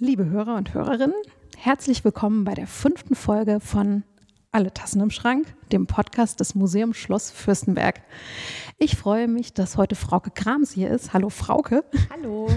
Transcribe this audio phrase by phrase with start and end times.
[0.00, 1.16] Liebe Hörer und Hörerinnen,
[1.56, 4.04] herzlich willkommen bei der fünften Folge von
[4.52, 8.00] Alle Tassen im Schrank, dem Podcast des Museums Schloss Fürstenberg.
[8.78, 11.14] Ich freue mich, dass heute Frauke Krams hier ist.
[11.14, 11.82] Hallo Frauke.
[12.10, 12.48] Hallo.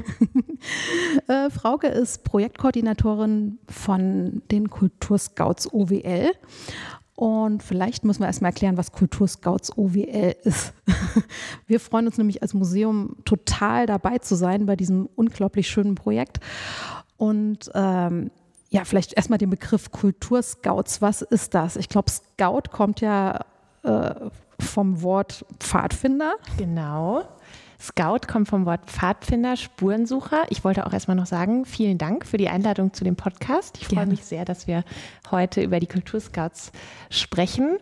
[1.28, 6.34] äh, Frauke ist Projektkoordinatorin von den Kulturscouts OWL
[7.16, 10.74] und vielleicht müssen wir erstmal erklären, was Kulturscouts OWL ist.
[11.68, 16.40] Wir freuen uns nämlich als Museum total dabei zu sein bei diesem unglaublich schönen Projekt.
[17.22, 18.32] Und ähm,
[18.72, 21.04] ja, vielleicht erstmal den Begriff Kulturscouts.
[21.04, 21.76] Was ist das?
[21.76, 23.42] Ich glaube, Scout kommt ja
[23.84, 24.16] äh,
[24.60, 26.34] vom Wort Pfadfinder.
[26.58, 27.22] Genau.
[27.80, 30.46] Scout kommt vom Wort Pfadfinder, Spurensucher.
[30.50, 33.78] Ich wollte auch erstmal noch sagen, vielen Dank für die Einladung zu dem Podcast.
[33.80, 34.84] Ich freue mich sehr, dass wir
[35.30, 36.72] heute über die Kulturscouts
[37.12, 37.78] sprechen.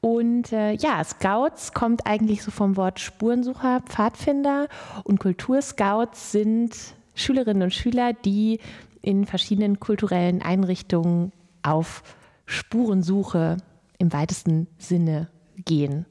[0.00, 4.66] Und äh, ja, Scouts kommt eigentlich so vom Wort Spurensucher, Pfadfinder
[5.04, 6.74] und Kulturscouts sind
[7.18, 8.60] Schülerinnen und Schüler, die
[9.02, 11.32] in verschiedenen kulturellen Einrichtungen
[11.62, 12.02] auf
[12.46, 13.58] Spurensuche
[13.98, 15.28] im weitesten Sinne
[15.64, 16.06] gehen.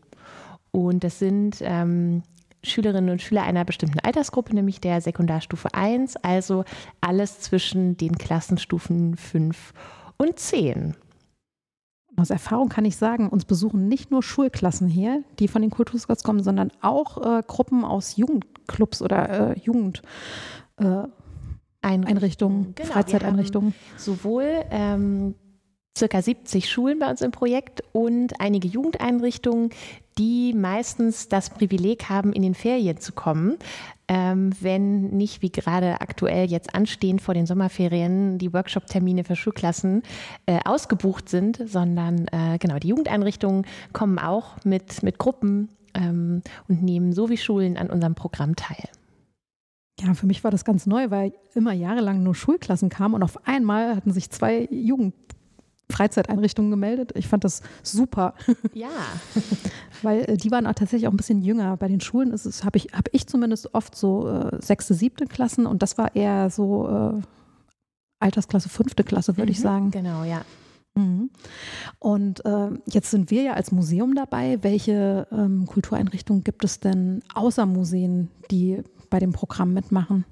[0.72, 2.24] Und das sind ähm,
[2.64, 6.66] Schülerinnen und Schüler einer bestimmten Altersgruppe, nämlich der Sekundarstufe 1, also
[7.02, 9.74] alles zwischen den Klassenstufen 5
[10.18, 10.96] und 10.
[12.18, 16.24] Aus Erfahrung kann ich sagen, uns besuchen nicht nur Schulklassen hier, die von den Kulturscots
[16.24, 20.02] kommen, sondern auch äh, Gruppen aus Jugendclubs oder äh, Jugend.
[20.78, 21.08] Äh,
[21.82, 23.74] Einrichtungen, genau, Freizeiteinrichtungen.
[23.98, 25.36] Sowohl ähm,
[25.98, 29.72] circa 70 Schulen bei uns im Projekt und einige Jugendeinrichtungen,
[30.18, 33.58] die meistens das Privileg haben, in den Ferien zu kommen.
[34.08, 40.02] Ähm, wenn nicht wie gerade aktuell jetzt anstehen vor den Sommerferien die Workshop-Termine für Schulklassen
[40.46, 46.84] äh, ausgebucht sind, sondern äh, genau die Jugendeinrichtungen kommen auch mit, mit Gruppen ähm, und
[46.84, 48.88] nehmen so wie Schulen an unserem Programm teil.
[50.00, 53.48] Ja, für mich war das ganz neu, weil immer jahrelang nur Schulklassen kamen und auf
[53.48, 55.16] einmal hatten sich zwei Jugend
[55.90, 57.14] Freizeiteinrichtungen gemeldet.
[57.16, 58.34] Ich fand das super.
[58.74, 58.90] Ja.
[60.02, 61.78] Weil äh, die waren auch tatsächlich auch ein bisschen jünger.
[61.78, 65.26] Bei den Schulen ist es, habe ich, hab ich zumindest oft so äh, sechste, siebte
[65.26, 67.22] Klassen und das war eher so äh,
[68.20, 69.92] Altersklasse, fünfte Klasse, würde mhm, ich sagen.
[69.92, 70.42] Genau, ja.
[70.98, 71.30] Mhm.
[72.00, 74.58] Und äh, jetzt sind wir ja als Museum dabei.
[74.62, 80.26] Welche ähm, Kultureinrichtungen gibt es denn außer Museen, die bei dem Programm mitmachen?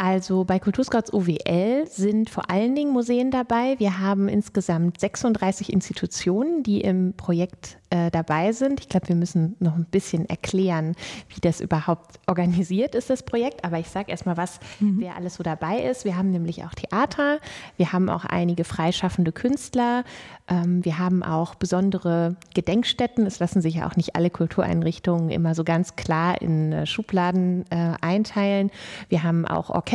[0.00, 3.74] Also bei Kulturscouts OWL sind vor allen Dingen Museen dabei.
[3.78, 8.80] Wir haben insgesamt 36 Institutionen, die im Projekt äh, dabei sind.
[8.80, 10.94] Ich glaube, wir müssen noch ein bisschen erklären,
[11.34, 13.64] wie das überhaupt organisiert ist, das Projekt.
[13.64, 15.00] Aber ich sage erstmal, was, mhm.
[15.00, 16.04] wer alles so dabei ist.
[16.04, 17.38] Wir haben nämlich auch Theater,
[17.76, 20.04] wir haben auch einige freischaffende Künstler,
[20.48, 23.26] ähm, wir haben auch besondere Gedenkstätten.
[23.26, 27.64] Es lassen sich ja auch nicht alle Kultureinrichtungen immer so ganz klar in äh, Schubladen
[27.70, 28.70] äh, einteilen.
[29.08, 29.87] Wir haben auch Orchester,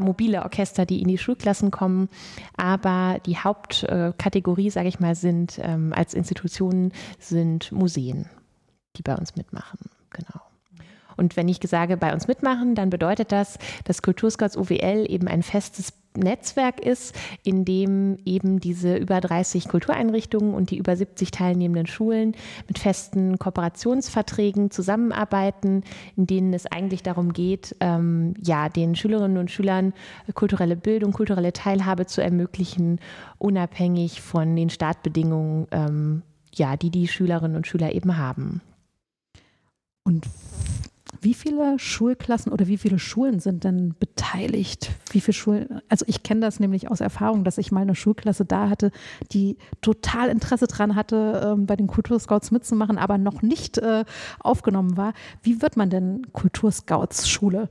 [0.00, 2.08] mobile Orchester, die in die Schulklassen kommen.
[2.56, 8.28] Aber die Hauptkategorie, sage ich mal, sind ähm, als Institutionen sind Museen,
[8.96, 9.78] die bei uns mitmachen.
[10.10, 10.40] Genau.
[11.16, 15.42] Und wenn ich sage, bei uns mitmachen, dann bedeutet das, dass Kulturscouts OWL eben ein
[15.42, 21.86] festes Netzwerk ist, in dem eben diese über 30 Kultureinrichtungen und die über 70 teilnehmenden
[21.86, 22.34] Schulen
[22.68, 25.84] mit festen Kooperationsverträgen zusammenarbeiten,
[26.16, 29.92] in denen es eigentlich darum geht, ähm, ja, den Schülerinnen und Schülern
[30.34, 33.00] kulturelle Bildung, kulturelle Teilhabe zu ermöglichen,
[33.38, 36.22] unabhängig von den Startbedingungen, ähm,
[36.54, 38.60] ja, die die Schülerinnen und Schüler eben haben.
[40.04, 40.26] Und
[41.22, 44.90] wie viele Schulklassen oder wie viele Schulen sind denn beteiligt?
[45.12, 45.80] Wie viele Schulen?
[45.88, 48.90] Also ich kenne das nämlich aus Erfahrung, dass ich mal eine Schulklasse da hatte,
[49.30, 54.04] die total Interesse daran hatte, ähm, bei den Kulturscouts mitzumachen, aber noch nicht äh,
[54.40, 55.14] aufgenommen war.
[55.42, 57.68] Wie wird man denn Kulturscouts Schule?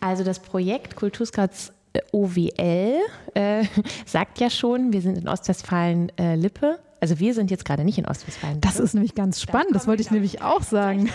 [0.00, 2.98] Also das Projekt Kulturscouts äh, OWL
[3.34, 3.64] äh,
[4.04, 8.60] sagt ja schon, wir sind in Ostwestfalen-Lippe also wir sind jetzt gerade nicht in Ostwestfalen.
[8.60, 11.10] Das ist nämlich ganz spannend, das wollte ich nämlich auch sagen.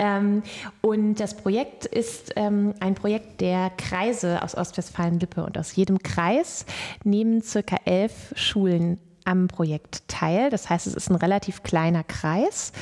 [0.00, 0.42] Ähm,
[0.80, 6.66] und das Projekt ist ähm, ein Projekt der Kreise aus Ostwestfalen-Lippe und aus jedem Kreis
[7.04, 10.50] nehmen circa elf Schulen am Projekt teil.
[10.50, 12.72] Das heißt, es ist ein relativ kleiner Kreis.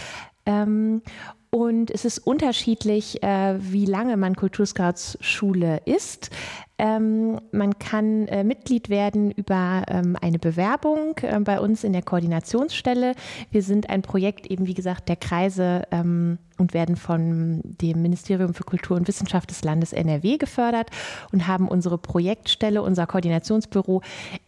[0.47, 1.03] Ähm,
[1.51, 6.31] und es ist unterschiedlich, äh, wie lange man Kulturscouts Schule ist.
[6.77, 12.03] Ähm, man kann äh, Mitglied werden über ähm, eine Bewerbung äh, bei uns in der
[12.03, 13.15] Koordinationsstelle.
[13.51, 18.53] Wir sind ein Projekt eben, wie gesagt, der Kreise ähm, und werden von dem Ministerium
[18.53, 20.91] für Kultur und Wissenschaft des Landes NRW gefördert
[21.33, 24.03] und haben unsere Projektstelle, unser Koordinationsbüro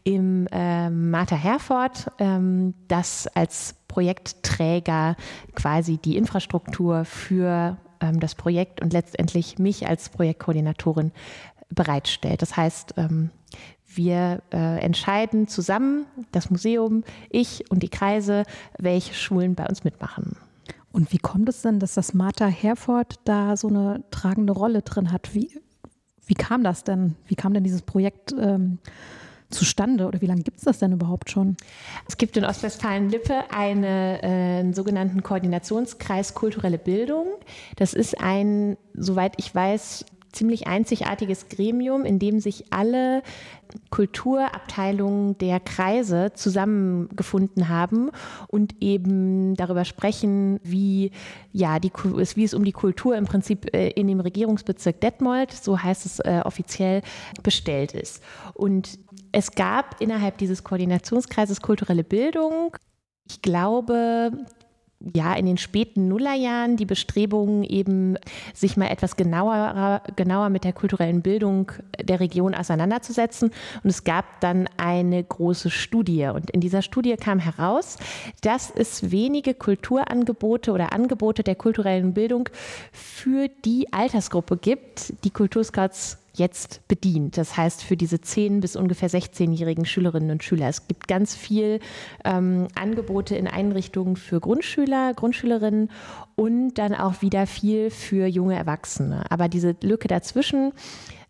[0.05, 5.17] im äh, Martha Herford, ähm, das als Projektträger
[5.57, 11.11] quasi die Infrastruktur für ähm, das Projekt und letztendlich mich als Projektkoordinatorin
[11.71, 12.41] bereitstellt.
[12.41, 13.31] Das heißt, ähm,
[13.89, 18.45] wir äh, entscheiden zusammen, das Museum, ich und die Kreise,
[18.79, 20.37] welche Schulen bei uns mitmachen.
[20.93, 25.11] Und wie kommt es denn, dass das Martha Herford da so eine tragende Rolle drin
[25.11, 25.35] hat?
[25.35, 25.61] Wie,
[26.25, 27.17] wie kam das denn?
[27.27, 28.79] Wie kam denn dieses Projekt ähm,
[29.51, 31.57] zustande oder wie lange gibt es das denn überhaupt schon?
[32.07, 37.27] Es gibt in Ostwestfalen-Lippe eine, äh, einen sogenannten Koordinationskreis kulturelle Bildung.
[37.77, 43.23] Das ist ein, soweit ich weiß, ziemlich einzigartiges Gremium, in dem sich alle
[43.91, 48.11] Kulturabteilungen der Kreise zusammengefunden haben
[48.47, 51.11] und eben darüber sprechen, wie,
[51.53, 55.79] ja, die, wie es um die Kultur im Prinzip äh, in dem Regierungsbezirk Detmold, so
[55.79, 57.03] heißt es äh, offiziell,
[57.43, 58.23] bestellt ist.
[58.55, 58.99] Und
[59.33, 62.77] es gab innerhalb dieses Koordinationskreises kulturelle Bildung,
[63.29, 64.33] ich glaube,
[65.15, 68.17] ja, in den späten Nullerjahren die Bestrebungen eben,
[68.53, 71.71] sich mal etwas genauer, genauer mit der kulturellen Bildung
[72.03, 73.53] der Region auseinanderzusetzen.
[73.85, 76.27] Und es gab dann eine große Studie.
[76.27, 77.97] Und in dieser Studie kam heraus,
[78.41, 82.49] dass es wenige Kulturangebote oder Angebote der kulturellen Bildung
[82.91, 87.37] für die Altersgruppe gibt, die Kulturscouts jetzt bedient.
[87.37, 90.69] Das heißt für diese 10 bis ungefähr 16-jährigen Schülerinnen und Schüler.
[90.69, 91.81] Es gibt ganz viel
[92.25, 95.91] ähm, Angebote in Einrichtungen für Grundschüler, Grundschülerinnen
[96.37, 99.31] und dann auch wieder viel für junge Erwachsene.
[99.31, 100.73] Aber diese Lücke dazwischen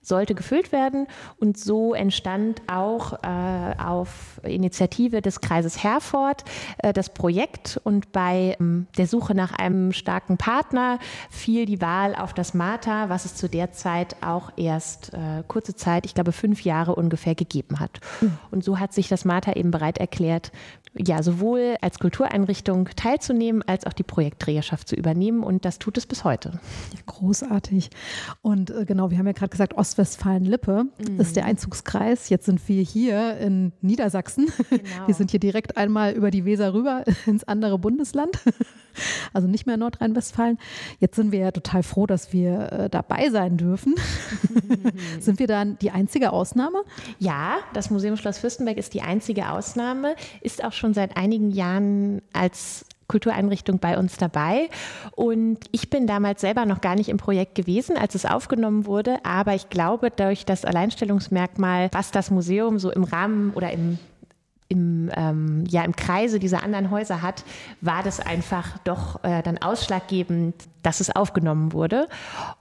[0.08, 1.06] sollte gefüllt werden.
[1.38, 6.44] Und so entstand auch äh, auf Initiative des Kreises Herford
[6.78, 7.80] äh, das Projekt.
[7.84, 10.98] Und bei ähm, der Suche nach einem starken Partner
[11.30, 15.74] fiel die Wahl auf das Martha, was es zu der Zeit auch erst äh, kurze
[15.74, 18.00] Zeit, ich glaube fünf Jahre ungefähr gegeben hat.
[18.50, 20.52] Und so hat sich das Martha eben bereit erklärt,
[20.94, 25.42] ja, sowohl als Kultureinrichtung teilzunehmen, als auch die Projektträgerschaft zu übernehmen.
[25.42, 26.60] Und das tut es bis heute.
[27.06, 27.90] großartig.
[28.42, 31.20] Und äh, genau, wir haben ja gerade gesagt, Ostwestfalen-Lippe mhm.
[31.20, 32.28] ist der Einzugskreis.
[32.28, 34.46] Jetzt sind wir hier in Niedersachsen.
[34.70, 35.06] Genau.
[35.06, 38.38] Wir sind hier direkt einmal über die Weser rüber ins andere Bundesland
[39.32, 40.58] also nicht mehr Nordrhein-Westfalen.
[41.00, 43.94] Jetzt sind wir ja total froh, dass wir äh, dabei sein dürfen.
[45.20, 46.82] sind wir dann die einzige Ausnahme?
[47.18, 52.22] Ja, das Museum Schloss Fürstenberg ist die einzige Ausnahme, ist auch schon seit einigen Jahren
[52.32, 54.68] als Kultureinrichtung bei uns dabei.
[55.12, 59.18] Und ich bin damals selber noch gar nicht im Projekt gewesen, als es aufgenommen wurde.
[59.24, 63.98] Aber ich glaube, durch das Alleinstellungsmerkmal, was das Museum so im Rahmen oder im
[64.68, 67.44] im, ähm, ja, im Kreise dieser anderen Häuser hat,
[67.80, 72.06] war das einfach doch äh, dann ausschlaggebend, dass es aufgenommen wurde.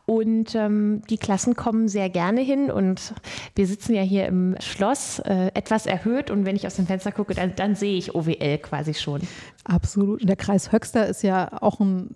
[0.05, 3.13] Und ähm, die Klassen kommen sehr gerne hin und
[3.55, 7.11] wir sitzen ja hier im Schloss äh, etwas erhöht und wenn ich aus dem Fenster
[7.11, 9.21] gucke, dann, dann sehe ich OWL quasi schon.
[9.65, 10.21] Absolut.
[10.21, 12.09] Und der Kreis Höxter ist ja auch ein,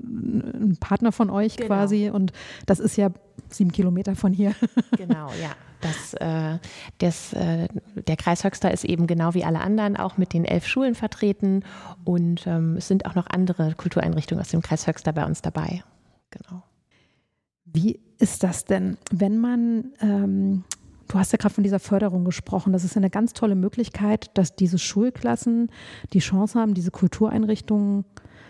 [0.54, 1.68] ein Partner von euch genau.
[1.68, 2.32] quasi und
[2.66, 3.10] das ist ja
[3.50, 4.54] sieben Kilometer von hier.
[4.98, 5.52] Genau, ja.
[5.82, 6.60] Das, äh,
[7.00, 7.68] das, äh,
[8.08, 11.64] der Kreis Höxter ist eben genau wie alle anderen auch mit den elf Schulen vertreten
[12.04, 15.84] und ähm, es sind auch noch andere Kultureinrichtungen aus dem Kreis Höxter bei uns dabei.
[16.30, 16.62] Genau.
[17.66, 20.64] Wie ist das denn, wenn man, ähm,
[21.08, 24.56] du hast ja gerade von dieser Förderung gesprochen, das ist eine ganz tolle Möglichkeit, dass
[24.56, 25.72] diese Schulklassen
[26.14, 28.06] die Chance haben, diese Kultureinrichtungen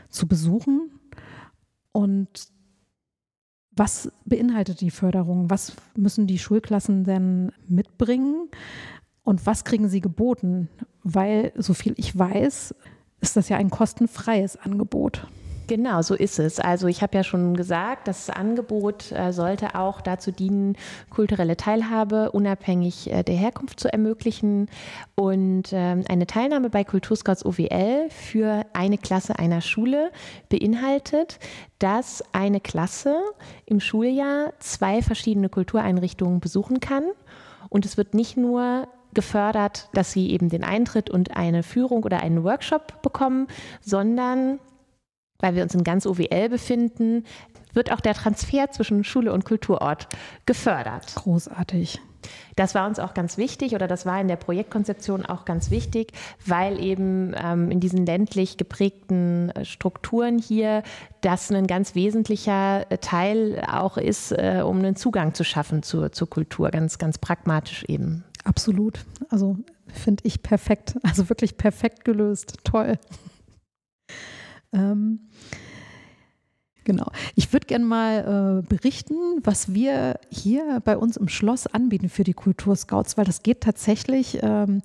[0.10, 0.92] zu besuchen
[1.94, 2.52] und
[3.76, 5.50] was beinhaltet die Förderung?
[5.50, 8.50] Was müssen die Schulklassen denn mitbringen?
[9.24, 10.70] Und was kriegen sie geboten?
[11.04, 12.76] Weil, so viel ich weiß,
[13.22, 15.28] ist das ja ein kostenfreies Angebot.
[15.72, 16.60] Genau, so ist es.
[16.60, 20.76] Also ich habe ja schon gesagt, das Angebot äh, sollte auch dazu dienen,
[21.10, 24.68] kulturelle Teilhabe unabhängig äh, der Herkunft zu ermöglichen
[25.16, 30.12] und äh, eine Teilnahme bei Kulturscouts OWL für eine Klasse einer Schule
[30.50, 31.40] beinhaltet,
[31.80, 33.16] dass eine Klasse
[33.66, 37.06] im Schuljahr zwei verschiedene Kultureinrichtungen besuchen kann
[37.70, 42.22] und es wird nicht nur gefördert, dass sie eben den Eintritt und eine Führung oder
[42.22, 43.48] einen Workshop bekommen,
[43.80, 44.60] sondern
[45.42, 47.26] weil wir uns in ganz OWL befinden,
[47.74, 50.08] wird auch der Transfer zwischen Schule und Kulturort
[50.46, 51.14] gefördert.
[51.16, 52.00] Großartig.
[52.56, 56.12] Das war uns auch ganz wichtig oder das war in der Projektkonzeption auch ganz wichtig,
[56.46, 60.84] weil eben ähm, in diesen ländlich geprägten äh, Strukturen hier
[61.22, 66.12] das ein ganz wesentlicher äh, Teil auch ist, äh, um einen Zugang zu schaffen zur,
[66.12, 68.24] zur Kultur, ganz, ganz pragmatisch eben.
[68.44, 69.06] Absolut.
[69.30, 69.58] Also
[69.88, 72.60] finde ich perfekt, also wirklich perfekt gelöst.
[72.64, 72.98] Toll.
[74.74, 75.20] Ähm,
[76.84, 77.12] genau.
[77.36, 82.24] Ich würde gerne mal äh, berichten, was wir hier bei uns im Schloss anbieten für
[82.24, 84.82] die Kulturscouts, weil das geht tatsächlich ähm,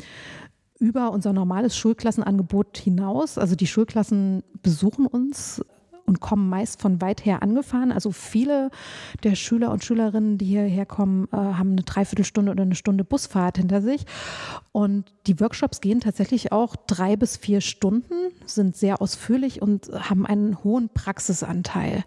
[0.79, 3.39] über unser normales Schulklassenangebot hinaus.
[3.39, 5.63] Also die Schulklassen besuchen uns
[6.07, 7.93] und kommen meist von weit her angefahren.
[7.93, 8.71] Also viele
[9.25, 13.59] der Schüler und Schülerinnen, die hierher kommen, äh, haben eine Dreiviertelstunde oder eine Stunde Busfahrt
[13.59, 14.07] hinter sich.
[14.73, 18.15] Und die Workshops gehen tatsächlich auch drei bis vier Stunden,
[18.47, 22.05] sind sehr ausführlich und haben einen hohen Praxisanteil.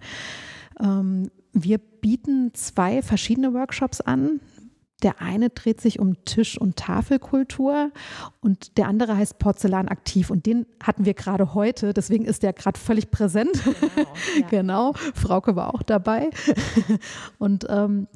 [0.80, 4.40] Ähm, wir bieten zwei verschiedene Workshops an.
[5.04, 7.92] Der eine dreht sich um Tisch- und Tafelkultur
[8.42, 10.30] und der andere heißt Porzellan aktiv.
[10.30, 13.64] Und den hatten wir gerade heute, deswegen ist der gerade völlig präsent.
[13.64, 14.48] Genau, ja.
[14.50, 16.30] genau, Frauke war auch dabei.
[17.38, 18.08] Und ähm,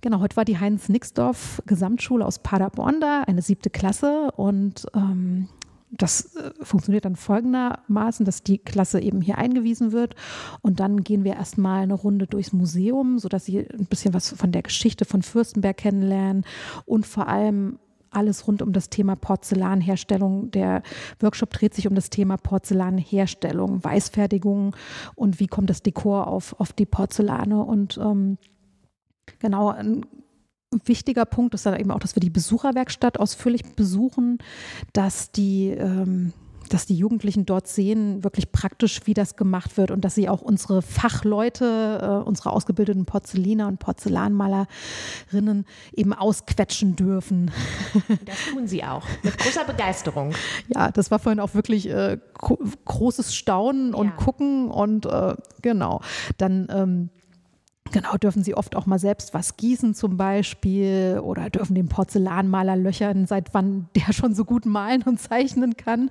[0.00, 4.30] genau, heute war die Heinz Nixdorf Gesamtschule aus Paderborn da, eine siebte Klasse.
[4.36, 5.48] Und ähm,
[5.90, 10.14] das äh, funktioniert dann folgendermaßen, dass die Klasse eben hier eingewiesen wird
[10.62, 14.52] und dann gehen wir erstmal eine Runde durchs Museum, sodass sie ein bisschen was von
[14.52, 16.44] der Geschichte von Fürstenberg kennenlernen
[16.84, 17.78] und vor allem
[18.12, 20.50] alles rund um das Thema Porzellanherstellung.
[20.50, 20.82] Der
[21.20, 24.74] Workshop dreht sich um das Thema Porzellanherstellung, Weißfertigung
[25.14, 28.36] und wie kommt das Dekor auf, auf die Porzellane und ähm,
[29.38, 30.04] Genau, ein
[30.84, 34.38] wichtiger Punkt ist dann eben auch, dass wir die Besucherwerkstatt ausführlich besuchen,
[34.92, 36.32] dass die ähm,
[36.70, 40.40] dass die Jugendlichen dort sehen, wirklich praktisch, wie das gemacht wird und dass sie auch
[40.40, 47.50] unsere Fachleute, äh, unsere ausgebildeten Porzelliner und Porzellanmalerinnen eben ausquetschen dürfen.
[48.24, 50.32] Das tun sie auch mit großer Begeisterung.
[50.68, 52.18] Ja, das war vorhin auch wirklich äh,
[52.84, 54.12] großes Staunen und ja.
[54.12, 56.00] Gucken und äh, genau.
[56.38, 57.10] Dann ähm,
[57.92, 62.76] Genau, dürfen sie oft auch mal selbst was gießen zum Beispiel oder dürfen den Porzellanmaler
[62.76, 66.10] löchern, seit wann der schon so gut malen und zeichnen kann.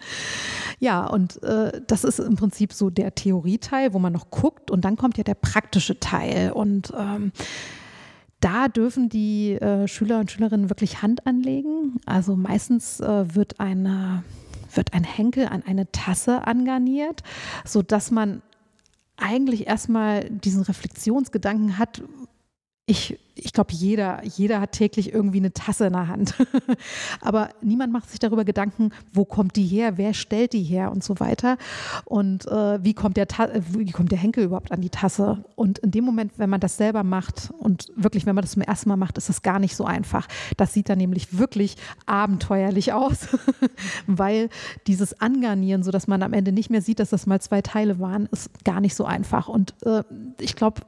[0.80, 4.84] Ja, und äh, das ist im Prinzip so der Theorieteil, wo man noch guckt und
[4.84, 7.32] dann kommt ja der praktische Teil und ähm,
[8.42, 12.00] da dürfen die äh, Schüler und Schülerinnen wirklich Hand anlegen.
[12.06, 14.24] Also meistens äh, wird eine
[14.74, 17.24] wird ein Henkel an eine Tasse angarniert,
[17.66, 18.44] sodass man
[19.22, 22.02] eigentlich erstmal diesen Reflexionsgedanken hat,
[22.86, 26.36] ich, ich glaube, jeder, jeder hat täglich irgendwie eine Tasse in der Hand.
[27.22, 31.04] Aber niemand macht sich darüber Gedanken, wo kommt die her, wer stellt die her und
[31.04, 31.58] so weiter.
[32.06, 33.28] Und äh, wie, kommt der
[33.70, 35.44] wie kommt der Henkel überhaupt an die Tasse?
[35.56, 38.62] Und in dem Moment, wenn man das selber macht und wirklich, wenn man das zum
[38.62, 40.28] ersten Mal macht, ist das gar nicht so einfach.
[40.58, 43.28] Das sieht dann nämlich wirklich abenteuerlich aus,
[44.08, 44.50] weil
[44.88, 48.28] dieses Angarnieren, sodass man am Ende nicht mehr sieht, dass das mal zwei Teile waren,
[48.32, 49.48] ist gar nicht so einfach.
[49.48, 50.04] Und äh,
[50.40, 50.82] ich glaube,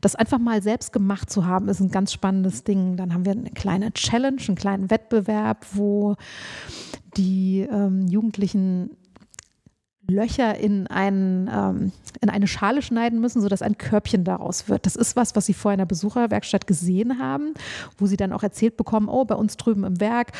[0.00, 2.96] das einfach mal selbst gemacht zu haben, ist ein ganz spannendes Ding.
[2.96, 6.16] Dann haben wir eine kleine Challenge, einen kleinen Wettbewerb, wo
[7.16, 8.90] die ähm, Jugendlichen
[10.08, 14.84] Löcher in, ein, ähm, in eine Schale schneiden müssen, sodass ein Körbchen daraus wird.
[14.84, 17.54] Das ist was, was sie vorher in der Besucherwerkstatt gesehen haben,
[17.98, 20.32] wo sie dann auch erzählt bekommen, oh, bei uns drüben im Werk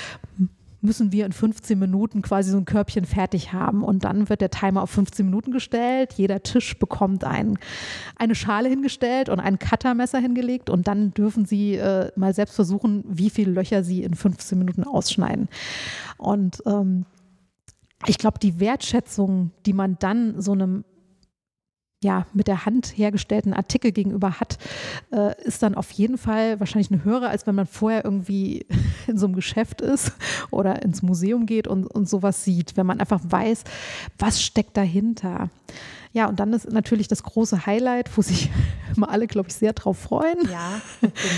[0.83, 3.83] müssen wir in 15 Minuten quasi so ein Körbchen fertig haben.
[3.83, 6.15] Und dann wird der Timer auf 15 Minuten gestellt.
[6.15, 7.59] Jeder Tisch bekommt ein,
[8.17, 10.69] eine Schale hingestellt und ein Cuttermesser hingelegt.
[10.69, 14.85] Und dann dürfen sie äh, mal selbst versuchen, wie viele Löcher sie in 15 Minuten
[14.85, 15.49] ausschneiden.
[16.19, 17.07] Und ähm,
[18.07, 20.85] ich glaube, die Wertschätzung, die man dann so einem
[22.03, 24.59] ja, mit der Hand hergestellten Artikel gegenüber hat,
[25.13, 28.67] äh, ist dann auf jeden Fall wahrscheinlich eine höhere, als wenn man vorher irgendwie
[29.07, 30.13] in so einem Geschäft ist
[30.51, 33.65] oder ins Museum geht und, und sowas sieht, wenn man einfach weiß,
[34.19, 35.49] was steckt dahinter.
[36.15, 38.51] Ja, und dann ist natürlich das große Highlight, wo sich
[38.97, 40.39] immer alle, glaube ich, sehr drauf freuen.
[40.51, 40.81] Ja,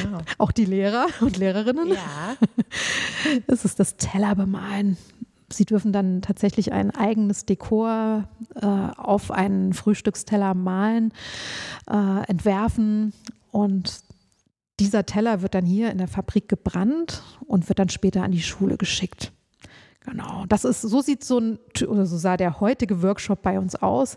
[0.03, 0.19] genau.
[0.39, 1.89] Auch die Lehrer und Lehrerinnen.
[1.89, 2.37] Ja.
[3.47, 4.97] Es ist das Teller bemalen.
[5.57, 11.13] Sie dürfen dann tatsächlich ein eigenes Dekor äh, auf einen Frühstücksteller malen,
[11.91, 13.13] äh, entwerfen
[13.51, 14.03] und
[14.81, 18.43] dieser Teller wird dann hier in der Fabrik gebrannt und wird dann später an die
[18.43, 19.33] Schule geschickt.
[20.01, 23.75] Genau, das ist, so sieht so ein, oder so sah der heutige Workshop bei uns
[23.77, 24.17] aus.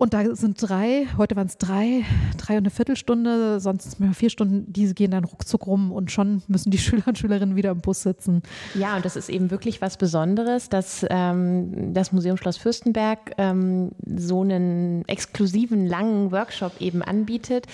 [0.00, 2.06] Und da sind drei, heute waren es drei,
[2.38, 6.42] drei und eine Viertelstunde, sonst mehr vier Stunden, die gehen dann ruckzuck rum und schon
[6.48, 8.42] müssen die Schüler und Schülerinnen wieder im Bus sitzen.
[8.74, 13.90] Ja, und das ist eben wirklich was Besonderes, dass ähm, das Museum Schloss Fürstenberg ähm,
[14.16, 17.66] so einen exklusiven, langen Workshop eben anbietet.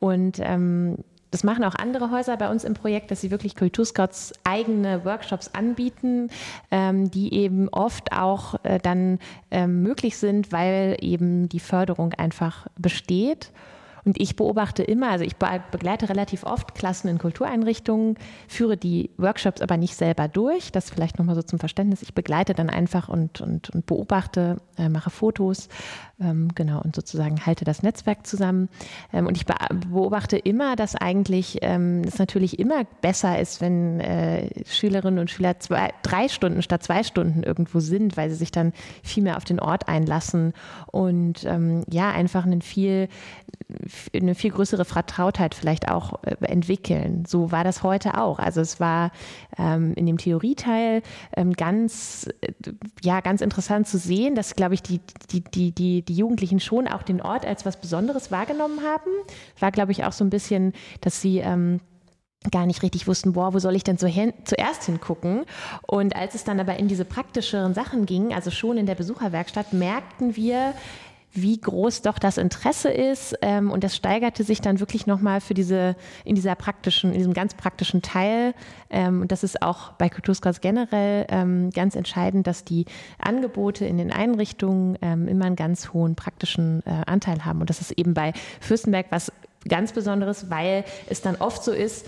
[0.00, 0.96] Und ähm,
[1.34, 5.50] das machen auch andere Häuser bei uns im Projekt, dass sie wirklich Kulturscouts eigene Workshops
[5.52, 6.30] anbieten,
[6.70, 9.18] ähm, die eben oft auch äh, dann
[9.50, 13.50] ähm, möglich sind, weil eben die Förderung einfach besteht.
[14.04, 18.16] Und ich beobachte immer, also ich begleite relativ oft Klassen in Kultureinrichtungen,
[18.48, 20.72] führe die Workshops aber nicht selber durch.
[20.72, 22.02] Das vielleicht nochmal so zum Verständnis.
[22.02, 25.68] Ich begleite dann einfach und, und, und beobachte, äh, mache Fotos,
[26.20, 28.68] ähm, genau, und sozusagen halte das Netzwerk zusammen.
[29.12, 34.48] Ähm, und ich beobachte immer, dass eigentlich ähm, es natürlich immer besser ist, wenn äh,
[34.66, 38.72] Schülerinnen und Schüler zwei, drei Stunden statt zwei Stunden irgendwo sind, weil sie sich dann
[39.02, 40.52] viel mehr auf den Ort einlassen
[40.86, 43.08] und ähm, ja, einfach einen viel,
[44.14, 47.24] eine viel größere Vertrautheit vielleicht auch äh, entwickeln.
[47.26, 48.38] So war das heute auch.
[48.38, 49.10] Also es war
[49.58, 51.02] ähm, in dem Theorieteil
[51.36, 52.52] ähm, ganz, äh,
[53.02, 56.88] ja, ganz interessant zu sehen, dass, glaube ich, die, die, die, die, die Jugendlichen schon
[56.88, 59.10] auch den Ort als was Besonderes wahrgenommen haben.
[59.58, 61.80] War, glaube ich, auch so ein bisschen, dass sie ähm,
[62.50, 65.44] gar nicht richtig wussten, boah, wo soll ich denn so hin, zuerst hingucken?
[65.86, 69.72] Und als es dann aber in diese praktischeren Sachen ging, also schon in der Besucherwerkstatt,
[69.72, 70.74] merkten wir,
[71.34, 73.36] wie groß doch das Interesse ist.
[73.42, 77.34] Ähm, und das steigerte sich dann wirklich nochmal für diese, in dieser praktischen, in diesem
[77.34, 78.54] ganz praktischen Teil.
[78.88, 82.86] Ähm, und das ist auch bei Kulturscouts generell ähm, ganz entscheidend, dass die
[83.18, 87.60] Angebote in den Einrichtungen ähm, immer einen ganz hohen praktischen äh, Anteil haben.
[87.60, 89.32] Und das ist eben bei Fürstenberg was
[89.68, 92.06] ganz Besonderes, weil es dann oft so ist,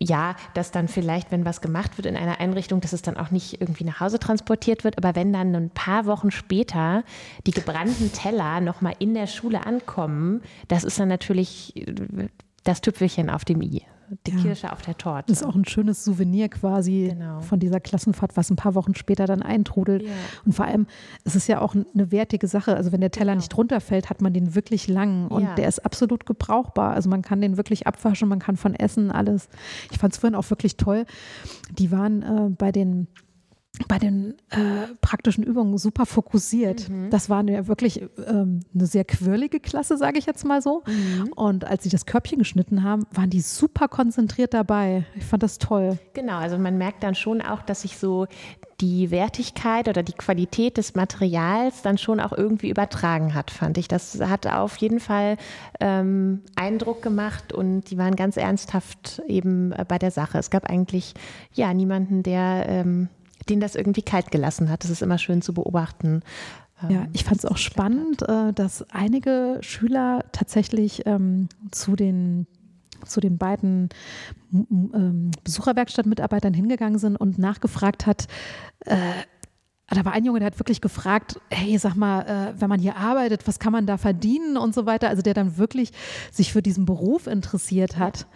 [0.00, 3.30] ja, dass dann vielleicht, wenn was gemacht wird in einer Einrichtung, dass es dann auch
[3.30, 4.98] nicht irgendwie nach Hause transportiert wird.
[4.98, 7.04] Aber wenn dann ein paar Wochen später
[7.46, 11.74] die gebrannten Teller nochmal in der Schule ankommen, das ist dann natürlich
[12.64, 13.82] das Tüpfelchen auf dem i
[14.26, 14.38] die ja.
[14.38, 15.24] Kirsche auf der Torte.
[15.28, 17.40] Das ist auch ein schönes Souvenir quasi genau.
[17.40, 20.02] von dieser Klassenfahrt, was ein paar Wochen später dann eintrudelt.
[20.02, 20.10] Ja.
[20.44, 20.86] Und vor allem,
[21.24, 22.76] es ist ja auch eine wertige Sache.
[22.76, 23.40] Also wenn der Teller genau.
[23.40, 25.54] nicht runterfällt, hat man den wirklich lang und ja.
[25.54, 26.92] der ist absolut gebrauchbar.
[26.94, 29.48] Also man kann den wirklich abwaschen, man kann von essen, alles.
[29.90, 31.04] Ich fand es vorhin auch wirklich toll.
[31.78, 33.08] Die waren äh, bei den
[33.86, 36.88] bei den äh, praktischen Übungen super fokussiert.
[36.88, 37.10] Mhm.
[37.10, 40.82] Das war ja wirklich ähm, eine sehr quirlige Klasse, sage ich jetzt mal so.
[40.86, 41.32] Mhm.
[41.34, 45.04] Und als sie das Körbchen geschnitten haben, waren die super konzentriert dabei.
[45.14, 45.98] Ich fand das toll.
[46.14, 48.26] Genau, also man merkt dann schon auch, dass sich so
[48.80, 53.88] die Wertigkeit oder die Qualität des Materials dann schon auch irgendwie übertragen hat, fand ich.
[53.88, 55.36] Das hat auf jeden Fall
[55.80, 60.38] ähm, Eindruck gemacht und die waren ganz ernsthaft eben äh, bei der Sache.
[60.38, 61.14] Es gab eigentlich
[61.52, 63.08] ja niemanden, der ähm,
[63.48, 64.84] den das irgendwie kalt gelassen hat.
[64.84, 66.22] Das ist immer schön zu beobachten.
[66.82, 72.46] Ja, ähm, ich fand es auch spannend, äh, dass einige Schüler tatsächlich ähm, zu den
[73.04, 73.90] zu den beiden
[74.52, 78.26] ähm, Besucherwerkstattmitarbeitern hingegangen sind und nachgefragt hat,
[78.86, 78.96] äh,
[79.90, 82.96] da war ein Junge, der hat wirklich gefragt, hey, sag mal, äh, wenn man hier
[82.96, 85.08] arbeitet, was kann man da verdienen und so weiter.
[85.08, 85.92] Also der dann wirklich
[86.30, 88.26] sich für diesen Beruf interessiert hat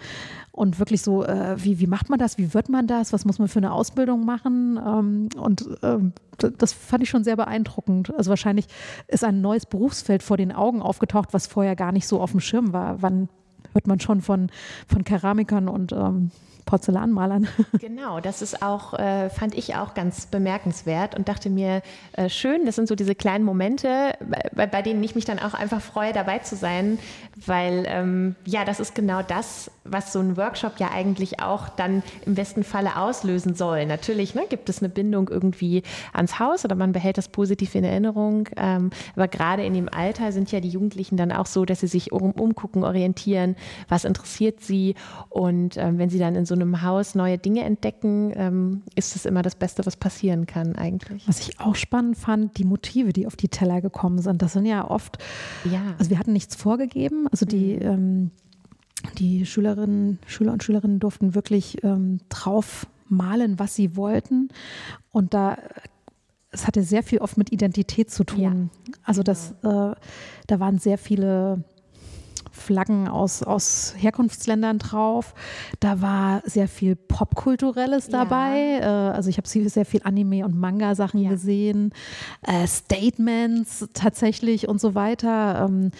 [0.52, 3.38] und wirklich so, äh, wie, wie macht man das, wie wird man das, was muss
[3.38, 6.12] man für eine Ausbildung machen ähm, und ähm,
[6.58, 8.12] das fand ich schon sehr beeindruckend.
[8.16, 8.66] Also wahrscheinlich
[9.06, 12.40] ist ein neues Berufsfeld vor den Augen aufgetaucht, was vorher gar nicht so auf dem
[12.40, 13.00] Schirm war.
[13.00, 13.28] Wann
[13.72, 14.50] hört man schon von,
[14.88, 16.30] von Keramikern und ähm,
[16.64, 17.48] Porzellanmalern.
[17.78, 22.64] Genau, das ist auch, äh, fand ich auch ganz bemerkenswert und dachte mir, äh, schön,
[22.64, 24.14] das sind so diese kleinen Momente,
[24.52, 26.98] bei, bei, denen ich mich dann auch einfach freue, dabei zu sein,
[27.46, 32.02] weil ähm, ja, das ist genau das, was so ein Workshop ja eigentlich auch dann
[32.24, 33.86] im besten Falle auslösen soll.
[33.86, 37.84] Natürlich ne, gibt es eine Bindung irgendwie ans Haus oder man behält das positiv in
[37.84, 41.80] Erinnerung, ähm, aber gerade in dem Alter sind ja die Jugendlichen dann auch so, dass
[41.80, 43.56] sie sich um, umgucken, orientieren,
[43.88, 44.94] was interessiert sie
[45.28, 49.26] und ähm, wenn sie dann in so einem Haus neue Dinge entdecken, ähm, ist das
[49.26, 51.26] immer das Beste, was passieren kann eigentlich.
[51.26, 54.42] Was ich auch spannend fand, die Motive, die auf die Teller gekommen sind.
[54.42, 55.18] Das sind ja oft,
[55.64, 55.94] ja.
[55.98, 57.26] also wir hatten nichts vorgegeben.
[57.30, 57.82] Also die, mhm.
[57.82, 58.30] ähm,
[59.18, 64.48] die Schülerinnen, Schüler und Schülerinnen durften wirklich ähm, drauf malen, was sie wollten.
[65.10, 65.58] Und da
[66.52, 68.40] es hatte sehr viel oft mit Identität zu tun.
[68.40, 68.94] Ja.
[69.04, 69.94] Also das, äh,
[70.46, 71.64] da waren sehr viele
[72.52, 75.34] Flaggen aus, aus Herkunftsländern drauf.
[75.80, 78.78] Da war sehr viel Popkulturelles dabei.
[78.80, 79.10] Ja.
[79.10, 81.30] Äh, also ich habe sehr viel Anime- und Manga-Sachen ja.
[81.30, 81.92] gesehen,
[82.42, 85.66] äh, Statements tatsächlich und so weiter.
[85.68, 85.90] Ähm,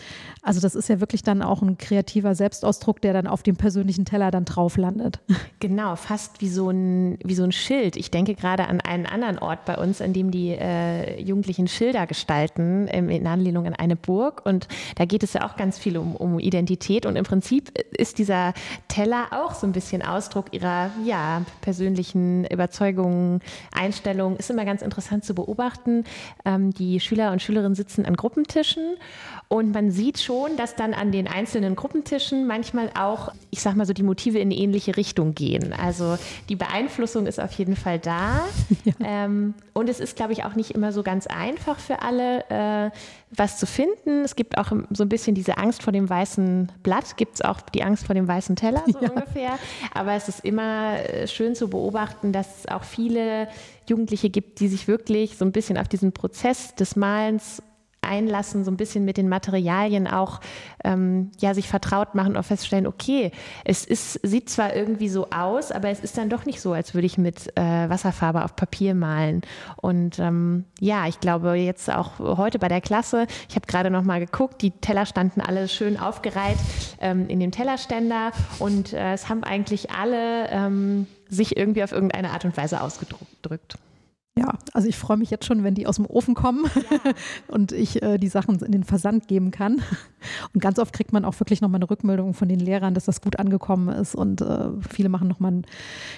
[0.43, 4.05] also das ist ja wirklich dann auch ein kreativer Selbstausdruck, der dann auf dem persönlichen
[4.05, 5.21] Teller dann drauf landet.
[5.61, 7.95] Genau, fast wie so ein, wie so ein Schild.
[7.95, 12.09] Ich denke gerade an einen anderen Ort bei uns, an dem die äh, Jugendlichen Schilder
[12.09, 14.45] gestalten, in Anlehnung an eine Burg.
[14.45, 18.19] Und da geht es ja auch ganz viel um, um Identität und im Prinzip ist
[18.19, 18.55] dieser
[18.89, 23.41] Teller auch so ein bisschen Ausdruck ihrer ja, persönlichen Überzeugungen,
[23.73, 24.39] Einstellungen.
[24.39, 26.05] Ist immer ganz interessant zu beobachten.
[26.45, 28.97] Ähm, die Schüler und Schülerinnen sitzen an Gruppentischen
[29.53, 33.85] und man sieht schon, dass dann an den einzelnen Gruppentischen manchmal auch, ich sag mal
[33.85, 35.75] so, die Motive in eine ähnliche Richtung gehen.
[35.75, 36.17] Also
[36.49, 38.47] die Beeinflussung ist auf jeden Fall da.
[38.85, 38.95] Ja.
[39.05, 42.91] Ähm, und es ist, glaube ich, auch nicht immer so ganz einfach für alle, äh,
[43.31, 44.25] was zu finden.
[44.25, 47.42] Es gibt auch so ein bisschen diese Angst vor dem weißen weißen Blatt gibt es
[47.42, 49.11] auch die Angst vor dem weißen Teller, so ja.
[49.11, 49.59] ungefähr.
[49.95, 53.49] Aber es ist immer äh, schön zu beobachten, dass es auch viele
[53.88, 57.62] Jugendliche gibt, die sich wirklich so ein bisschen auf diesen Prozess des Malens
[58.03, 60.41] einlassen, so ein bisschen mit den Materialien auch
[60.85, 63.31] ähm, ja, sich vertraut machen und feststellen, okay,
[63.65, 66.95] es ist, sieht zwar irgendwie so aus, aber es ist dann doch nicht so, als
[66.95, 69.43] würde ich mit äh, Wasserfarbe auf Papier malen.
[69.77, 74.03] Und ähm, ja, ich glaube jetzt auch heute bei der Klasse, ich habe gerade noch
[74.03, 76.59] mal geguckt, die Teller standen alle schön aufgereiht
[77.01, 82.31] ähm, in dem Tellerständer und äh, es haben eigentlich alle ähm, sich irgendwie auf irgendeine
[82.31, 83.79] Art und Weise ausgedrückt.
[84.35, 87.12] Ja, also ich freue mich jetzt schon, wenn die aus dem Ofen kommen ja.
[87.49, 89.83] und ich äh, die Sachen in den Versand geben kann.
[90.55, 93.21] Und ganz oft kriegt man auch wirklich nochmal eine Rückmeldung von den Lehrern, dass das
[93.21, 94.14] gut angekommen ist.
[94.14, 95.66] Und äh, viele machen nochmal ein,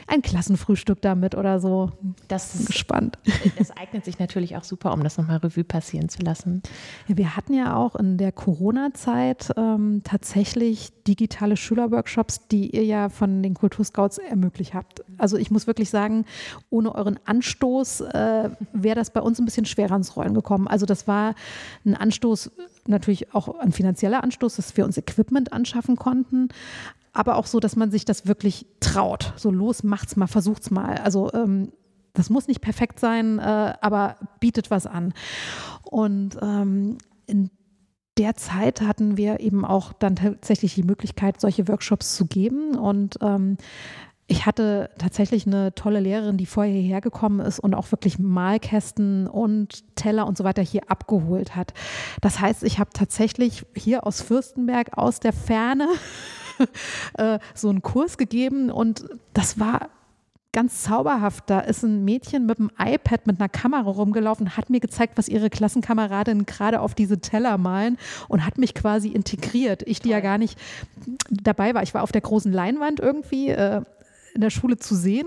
[0.07, 1.91] ein Klassenfrühstück damit oder so.
[2.29, 3.19] Das ist gespannt.
[3.59, 6.63] Das eignet sich natürlich auch super, um das nochmal Revue passieren zu lassen.
[7.09, 13.09] Ja, wir hatten ja auch in der Corona-Zeit ähm, tatsächlich digitale Schülerworkshops, die ihr ja
[13.09, 15.05] von den Kulturscouts ermöglicht habt.
[15.19, 16.25] Also ich muss wirklich sagen,
[16.71, 20.67] ohne euren Anstoß äh, wäre das bei uns ein bisschen schwerer ins Rollen gekommen.
[20.67, 21.35] Also das war
[21.85, 22.51] ein Anstoß,
[22.87, 26.49] natürlich auch ein finanzieller Anstoß, dass wir uns Equipment anschaffen konnten,
[27.13, 29.33] aber auch so, dass man sich das wirklich traut.
[29.37, 30.97] So los, macht's mal, versucht's mal.
[30.99, 31.73] Also ähm,
[32.15, 35.13] das muss nicht perfekt sein, äh, aber bietet was an.
[35.83, 37.51] Und ähm, in
[38.17, 42.77] der Zeit hatten wir eben auch dann tatsächlich die Möglichkeit, solche Workshops zu geben.
[42.77, 43.57] Und ähm,
[44.27, 49.27] ich hatte tatsächlich eine tolle Lehrerin, die vorher hierher gekommen ist und auch wirklich Malkästen
[49.27, 51.75] und Teller und so weiter hier abgeholt hat.
[52.21, 55.89] Das heißt, ich habe tatsächlich hier aus Fürstenberg aus der Ferne
[57.19, 59.91] äh, so einen Kurs gegeben und das war
[60.55, 61.45] ganz zauberhaft.
[61.49, 65.29] Da ist ein Mädchen mit einem iPad mit einer Kamera rumgelaufen, hat mir gezeigt, was
[65.29, 69.83] ihre Klassenkameradinnen gerade auf diese Teller malen und hat mich quasi integriert.
[69.87, 70.59] Ich, die ja gar nicht
[71.29, 71.83] dabei war.
[71.83, 73.83] Ich war auf der großen Leinwand irgendwie, äh,
[74.35, 75.27] in der Schule zu sehen.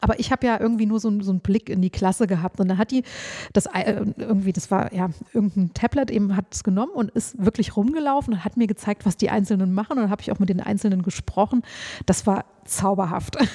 [0.00, 2.60] Aber ich habe ja irgendwie nur so, so, einen Blick in die Klasse gehabt.
[2.60, 3.04] Und dann hat die
[3.52, 7.76] das äh, irgendwie, das war ja irgendein Tablet eben hat es genommen und ist wirklich
[7.76, 9.92] rumgelaufen und hat mir gezeigt, was die Einzelnen machen.
[9.92, 11.62] Und dann habe ich auch mit den Einzelnen gesprochen.
[12.06, 13.36] Das war zauberhaft.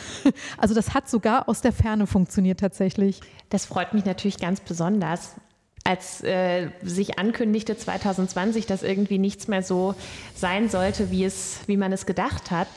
[0.58, 3.22] Also das hat sogar aus der Ferne funktioniert tatsächlich.
[3.50, 5.36] Das freut mich natürlich ganz besonders
[5.84, 9.96] als äh, sich ankündigte 2020, dass irgendwie nichts mehr so
[10.36, 12.68] sein sollte, wie, es, wie man es gedacht hat,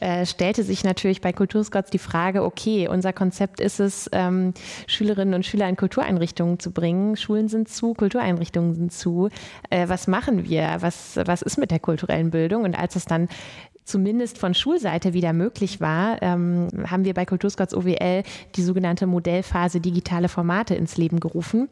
[0.00, 4.52] äh, stellte sich natürlich bei Kulturscots die Frage, okay, unser Konzept ist es, ähm,
[4.86, 7.16] Schülerinnen und Schüler in Kultureinrichtungen zu bringen.
[7.16, 9.30] Schulen sind zu, Kultureinrichtungen sind zu.
[9.70, 10.76] Äh, was machen wir?
[10.80, 12.64] Was, was ist mit der kulturellen Bildung?
[12.64, 13.28] Und als es dann
[13.86, 18.24] zumindest von Schulseite wieder möglich war, ähm, haben wir bei Kulturscots OWL
[18.56, 21.68] die sogenannte Modellphase digitale Formate ins Leben gerufen,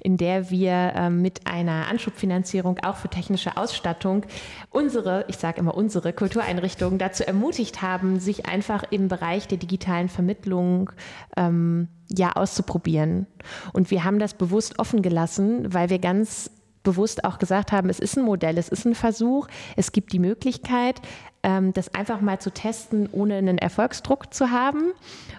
[0.00, 4.24] in der wir ähm, mit einer Anschubfinanzierung auch für technische Ausstattung
[4.70, 10.08] unsere, ich sage immer unsere Kultureinrichtungen dazu ermutigt haben, sich einfach im Bereich der digitalen
[10.08, 10.90] Vermittlung
[11.36, 13.26] ähm, ja auszuprobieren.
[13.74, 16.50] Und wir haben das bewusst offen gelassen, weil wir ganz
[16.82, 20.18] bewusst auch gesagt haben, es ist ein Modell, es ist ein Versuch, es gibt die
[20.18, 21.02] Möglichkeit,
[21.42, 24.92] das einfach mal zu testen, ohne einen Erfolgsdruck zu haben.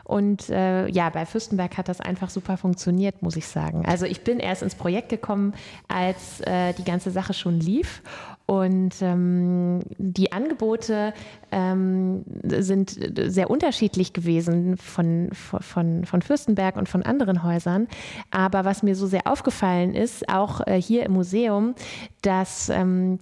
[0.05, 3.85] Und äh, ja, bei Fürstenberg hat das einfach super funktioniert, muss ich sagen.
[3.85, 5.53] Also ich bin erst ins Projekt gekommen,
[5.87, 8.01] als äh, die ganze Sache schon lief.
[8.47, 11.13] Und ähm, die Angebote
[11.51, 17.87] ähm, sind sehr unterschiedlich gewesen von, von, von Fürstenberg und von anderen Häusern.
[18.31, 21.75] Aber was mir so sehr aufgefallen ist, auch äh, hier im Museum,
[22.23, 23.19] dass ähm,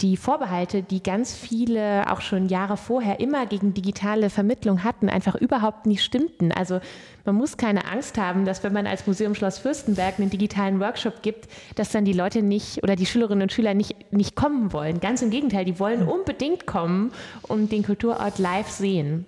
[0.00, 5.34] die Vorbehalte, die ganz viele auch schon Jahre vorher immer gegen digitale Vermittlung hatten, einfach
[5.34, 6.52] überhaupt nicht stimmten.
[6.52, 6.80] Also
[7.24, 11.22] man muss keine Angst haben, dass wenn man als Museum Schloss Fürstenberg einen digitalen Workshop
[11.22, 15.00] gibt, dass dann die Leute nicht oder die Schülerinnen und Schüler nicht, nicht kommen wollen.
[15.00, 19.26] Ganz im Gegenteil, die wollen unbedingt kommen und den Kulturort live sehen.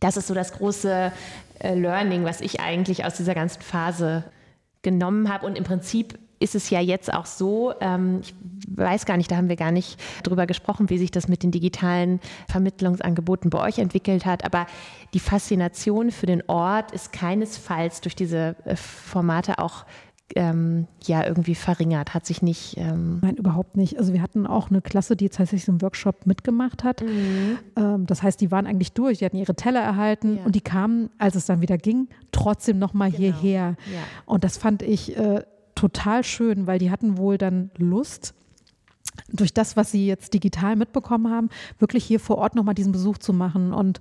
[0.00, 1.12] Das ist so das große
[1.60, 4.24] äh, Learning, was ich eigentlich aus dieser ganzen Phase
[4.82, 8.34] genommen habe und im Prinzip ist es ja jetzt auch so, ähm, ich
[8.68, 11.50] weiß gar nicht, da haben wir gar nicht drüber gesprochen, wie sich das mit den
[11.50, 14.66] digitalen Vermittlungsangeboten bei euch entwickelt hat, aber
[15.14, 19.86] die Faszination für den Ort ist keinesfalls durch diese äh, Formate auch
[20.34, 22.76] ähm, ja irgendwie verringert, hat sich nicht.
[22.76, 23.98] Ähm Nein, überhaupt nicht.
[23.98, 27.02] Also wir hatten auch eine Klasse, die tatsächlich so einen Workshop mitgemacht hat.
[27.02, 27.58] Mhm.
[27.76, 30.44] Ähm, das heißt, die waren eigentlich durch, die hatten ihre Teller erhalten ja.
[30.44, 33.20] und die kamen, als es dann wieder ging, trotzdem nochmal genau.
[33.20, 33.76] hierher.
[33.92, 34.02] Ja.
[34.24, 35.42] Und das fand ich äh,
[35.76, 38.34] total schön, weil die hatten wohl dann Lust,
[39.32, 43.18] durch das, was sie jetzt digital mitbekommen haben, wirklich hier vor Ort nochmal diesen Besuch
[43.18, 43.72] zu machen.
[43.72, 44.00] Und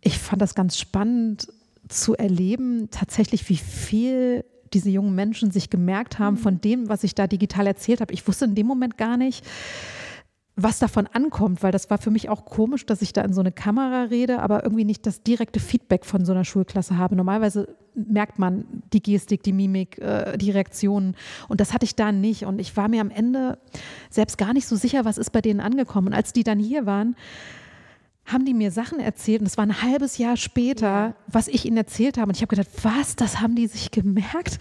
[0.00, 1.48] ich fand das ganz spannend
[1.88, 6.40] zu erleben, tatsächlich, wie viel diese jungen Menschen sich gemerkt haben mhm.
[6.40, 8.12] von dem, was ich da digital erzählt habe.
[8.12, 9.46] Ich wusste in dem Moment gar nicht,
[10.56, 13.40] was davon ankommt, weil das war für mich auch komisch, dass ich da in so
[13.40, 17.14] eine Kamera rede, aber irgendwie nicht das direkte Feedback von so einer Schulklasse habe.
[17.14, 21.14] Normalerweise merkt man die Gestik, die Mimik, äh, die Reaktionen
[21.48, 23.58] und das hatte ich da nicht und ich war mir am Ende
[24.08, 26.08] selbst gar nicht so sicher, was ist bei denen angekommen.
[26.08, 27.16] Und als die dann hier waren,
[28.26, 31.14] haben die mir Sachen erzählt und es war ein halbes Jahr später, ja.
[31.28, 32.28] was ich ihnen erzählt habe.
[32.28, 34.58] Und ich habe gedacht, was, das haben die sich gemerkt?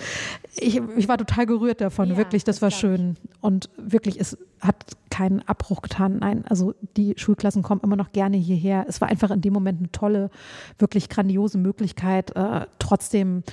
[0.55, 3.17] Ich, ich war total gerührt davon, ja, wirklich, das, das war schön.
[3.41, 4.75] Und wirklich, es hat
[5.09, 6.19] keinen Abbruch getan.
[6.19, 8.85] Nein, also die Schulklassen kommen immer noch gerne hierher.
[8.87, 10.29] Es war einfach in dem Moment eine tolle,
[10.77, 13.43] wirklich grandiose Möglichkeit, äh, trotzdem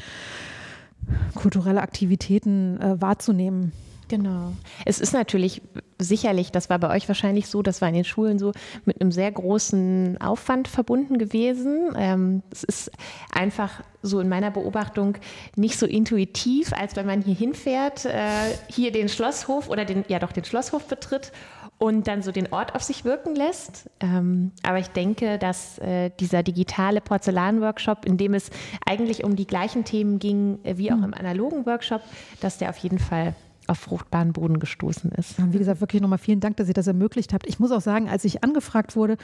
[1.35, 3.72] kulturelle Aktivitäten äh, wahrzunehmen.
[4.09, 4.53] Genau.
[4.85, 5.62] Es ist natürlich
[6.05, 8.53] sicherlich, das war bei euch wahrscheinlich so, das war in den Schulen so,
[8.85, 11.93] mit einem sehr großen Aufwand verbunden gewesen.
[11.97, 12.91] Ähm, es ist
[13.33, 15.17] einfach so in meiner Beobachtung
[15.57, 18.29] nicht so intuitiv, als wenn man hier hinfährt, äh,
[18.69, 21.33] hier den Schlosshof oder den, ja doch den Schlosshof betritt
[21.79, 23.91] und dann so den Ort auf sich wirken lässt.
[23.99, 28.51] Ähm, aber ich denke, dass äh, dieser digitale Porzellan-Workshop, in dem es
[28.87, 31.05] eigentlich um die gleichen Themen ging äh, wie auch hm.
[31.05, 32.03] im analogen Workshop,
[32.41, 33.35] dass der auf jeden Fall
[33.66, 35.35] auf fruchtbaren Boden gestoßen ist.
[35.53, 37.46] Wie gesagt, wirklich nochmal vielen Dank, dass ihr das ermöglicht habt.
[37.46, 39.16] Ich muss auch sagen, als ich angefragt wurde,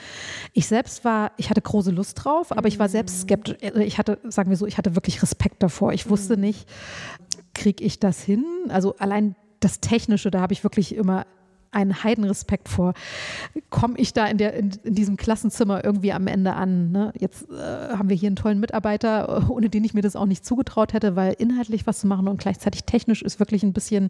[0.53, 3.57] ich selbst war, ich hatte große Lust drauf, aber ich war selbst skeptisch.
[3.63, 5.93] Also ich hatte, sagen wir so, ich hatte wirklich Respekt davor.
[5.93, 6.43] Ich wusste mhm.
[6.43, 6.69] nicht,
[7.55, 8.45] kriege ich das hin?
[8.69, 11.27] Also allein das Technische, da habe ich wirklich immer
[11.71, 12.95] einen Heidenrespekt vor.
[13.71, 16.91] Komme ich da in, der, in, in, diesem Klassenzimmer irgendwie am Ende an?
[16.91, 17.13] Ne?
[17.19, 20.27] Jetzt äh, haben wir hier einen tollen Mitarbeiter, äh, ohne den ich mir das auch
[20.27, 24.09] nicht zugetraut hätte, weil inhaltlich was zu machen und gleichzeitig technisch ist wirklich ein bisschen,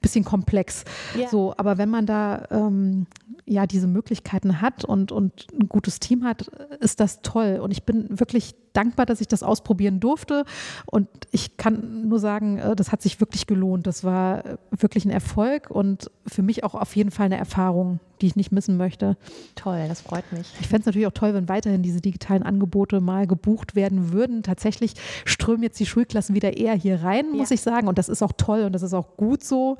[0.00, 0.84] bisschen komplex.
[1.16, 1.28] Yeah.
[1.28, 3.06] So, aber wenn man da ähm,
[3.46, 6.48] ja diese Möglichkeiten hat und, und ein gutes Team hat,
[6.80, 7.58] ist das toll.
[7.62, 10.44] Und ich bin wirklich dankbar, dass ich das ausprobieren durfte.
[10.86, 13.86] Und ich kann nur sagen, äh, das hat sich wirklich gelohnt.
[13.86, 18.00] Das war äh, wirklich ein Erfolg und für mich auch auf jeden Fall eine Erfahrung,
[18.20, 19.16] die ich nicht missen möchte.
[19.54, 20.52] Toll, das freut mich.
[20.60, 24.42] Ich fände es natürlich auch toll, wenn weiterhin diese digitalen Angebote mal gebucht werden würden.
[24.42, 27.54] Tatsächlich strömen jetzt die Schulklassen wieder eher hier rein, muss ja.
[27.54, 27.88] ich sagen.
[27.88, 29.78] Und das ist auch toll und das ist auch gut so.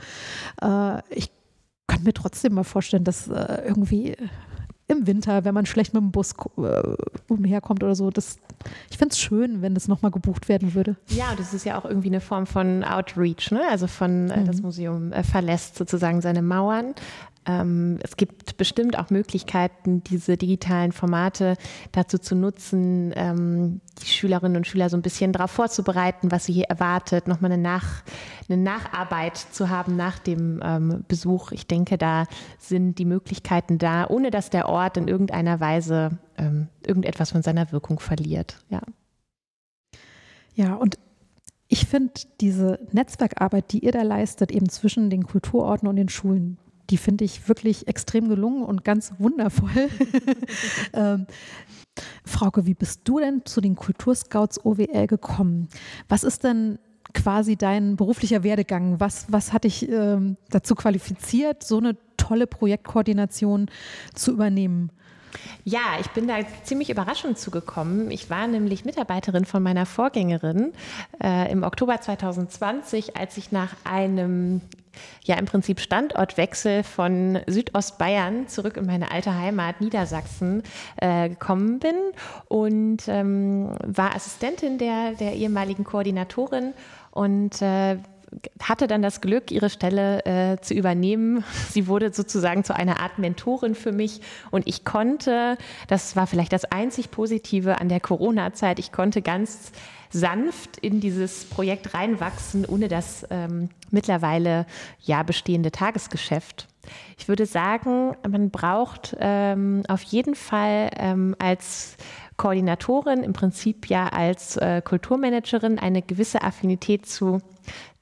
[0.63, 1.31] Äh, ich
[1.87, 4.17] kann mir trotzdem mal vorstellen, dass irgendwie
[4.87, 6.83] im Winter, wenn man schlecht mit dem Bus äh,
[7.29, 8.11] umherkommt oder so.
[8.11, 8.39] Das,
[8.91, 10.97] ich fände es schön, wenn das nochmal gebucht werden würde.
[11.09, 13.63] Ja, und das ist ja auch irgendwie eine Form von Outreach, ne?
[13.71, 14.45] also von äh, mhm.
[14.47, 16.95] das Museum äh, verlässt sozusagen seine Mauern
[17.47, 21.57] es gibt bestimmt auch Möglichkeiten, diese digitalen Formate
[21.93, 26.55] dazu zu nutzen, ähm, die Schülerinnen und Schüler so ein bisschen darauf vorzubereiten, was sie
[26.55, 28.03] hier erwartet, nochmal eine, Nach,
[28.49, 31.53] eine Nacharbeit zu haben nach dem ähm, Besuch.
[31.53, 32.25] Ich denke, da
[32.59, 37.73] sind die Möglichkeiten da, ohne dass der Ort in irgendeiner Weise ähm, irgendetwas von seiner
[37.73, 38.57] Wirkung verliert.
[38.71, 38.81] Ja,
[40.55, 40.99] ja und
[41.69, 46.59] ich finde diese Netzwerkarbeit, die ihr da leistet, eben zwischen den Kulturorten und den Schulen,
[46.91, 49.89] die finde ich wirklich extrem gelungen und ganz wundervoll.
[50.93, 51.27] ähm,
[52.25, 55.69] Frauke, wie bist du denn zu den Kulturscouts OWL gekommen?
[56.09, 56.79] Was ist denn
[57.13, 58.99] quasi dein beruflicher Werdegang?
[59.01, 63.71] Was, was hat dich ähm, dazu qualifiziert, so eine tolle Projektkoordination
[64.15, 64.91] zu übernehmen?
[65.65, 68.11] Ja, ich bin da ziemlich überraschend zugekommen.
[68.11, 70.73] Ich war nämlich Mitarbeiterin von meiner Vorgängerin
[71.23, 74.61] äh, im Oktober 2020, als ich nach einem
[75.25, 80.63] ja im Prinzip Standortwechsel von Südostbayern zurück in meine alte Heimat Niedersachsen
[80.97, 81.97] äh, gekommen bin
[82.49, 86.75] und ähm, war Assistentin der, der ehemaligen Koordinatorin
[87.11, 87.99] und äh,
[88.63, 91.45] hatte dann das Glück, ihre Stelle äh, zu übernehmen.
[91.71, 94.21] Sie wurde sozusagen zu einer Art Mentorin für mich
[94.51, 95.57] und ich konnte,
[95.89, 99.73] das war vielleicht das einzig Positive an der Corona-Zeit, ich konnte ganz
[100.11, 104.65] sanft in dieses Projekt reinwachsen, ohne das ähm, mittlerweile
[105.01, 106.69] ja bestehende Tagesgeschäft.
[107.19, 111.97] Ich würde sagen, man braucht ähm, auf jeden Fall ähm, als
[112.37, 117.41] Koordinatorin, im Prinzip ja als äh, Kulturmanagerin eine gewisse Affinität zu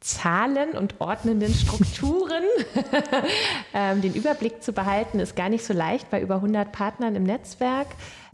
[0.02, 2.42] Zahlen und ordnenden Strukturen.
[3.74, 7.22] ähm, den Überblick zu behalten ist gar nicht so leicht bei über 100 Partnern im
[7.22, 7.86] Netzwerk.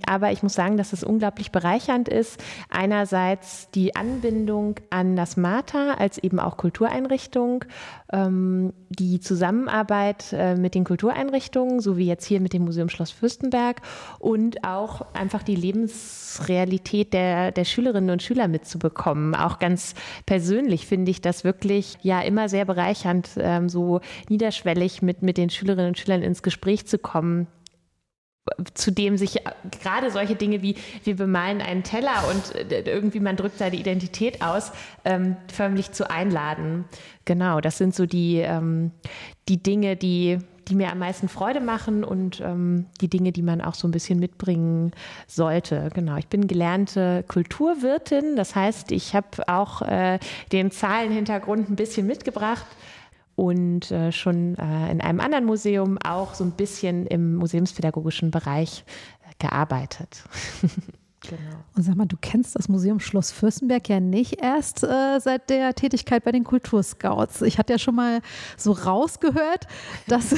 [0.06, 2.40] Aber ich muss sagen, dass es unglaublich bereichernd ist.
[2.70, 7.64] Einerseits die Anbindung an das MATA als eben auch Kultureinrichtung,
[8.12, 13.10] ähm, die Zusammenarbeit äh, mit den Kultureinrichtungen, so wie jetzt hier mit dem Museum Schloss
[13.10, 13.82] Fürstenberg
[14.20, 19.34] und auch einfach die Lebensrealität der, der Schülerinnen und Schüler mitzubekommen.
[19.34, 19.94] Auch ganz
[20.26, 21.57] persönlich finde ich das wirklich
[22.02, 26.86] ja immer sehr bereichernd, ähm, so niederschwellig mit, mit den Schülerinnen und Schülern ins Gespräch
[26.86, 27.46] zu kommen
[28.74, 29.36] zu dem sich
[29.82, 34.42] gerade solche Dinge wie wir bemalen einen Teller und äh, irgendwie man drückt seine Identität
[34.42, 34.72] aus,
[35.04, 36.84] ähm, förmlich zu einladen.
[37.24, 38.92] Genau, das sind so die, ähm,
[39.48, 40.38] die Dinge, die,
[40.68, 43.90] die mir am meisten Freude machen und ähm, die Dinge, die man auch so ein
[43.90, 44.92] bisschen mitbringen
[45.26, 45.90] sollte.
[45.94, 50.18] Genau, ich bin gelernte Kulturwirtin, das heißt, ich habe auch äh,
[50.52, 52.66] den Zahlenhintergrund ein bisschen mitgebracht
[53.36, 58.84] und äh, schon äh, in einem anderen Museum auch so ein bisschen im museumspädagogischen Bereich
[59.22, 60.24] äh, gearbeitet.
[61.20, 61.64] Genau.
[61.74, 65.74] Und sag mal, du kennst das Museum Schloss Fürstenberg ja nicht erst äh, seit der
[65.74, 67.42] Tätigkeit bei den Kulturscouts.
[67.42, 68.20] Ich hatte ja schon mal
[68.56, 69.66] so rausgehört,
[70.06, 70.34] dass,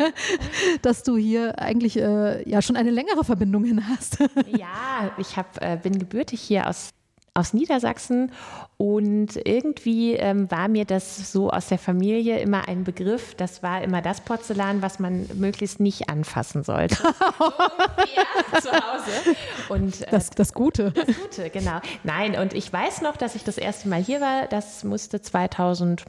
[0.82, 4.18] dass du hier eigentlich äh, ja schon eine längere Verbindung hin hast.
[4.56, 6.90] ja, ich hab, äh, bin gebürtig hier aus
[7.34, 8.32] aus Niedersachsen
[8.76, 13.34] und irgendwie ähm, war mir das so aus der Familie immer ein Begriff.
[13.34, 16.96] Das war immer das Porzellan, was man möglichst nicht anfassen sollte.
[17.02, 19.36] ja, zu Hause.
[19.68, 20.92] Und, äh, das, das Gute.
[20.92, 21.80] Das Gute, genau.
[22.04, 24.46] Nein, und ich weiß noch, dass ich das erste Mal hier war.
[24.46, 26.04] Das musste 2000.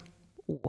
[0.48, 0.60] Oh,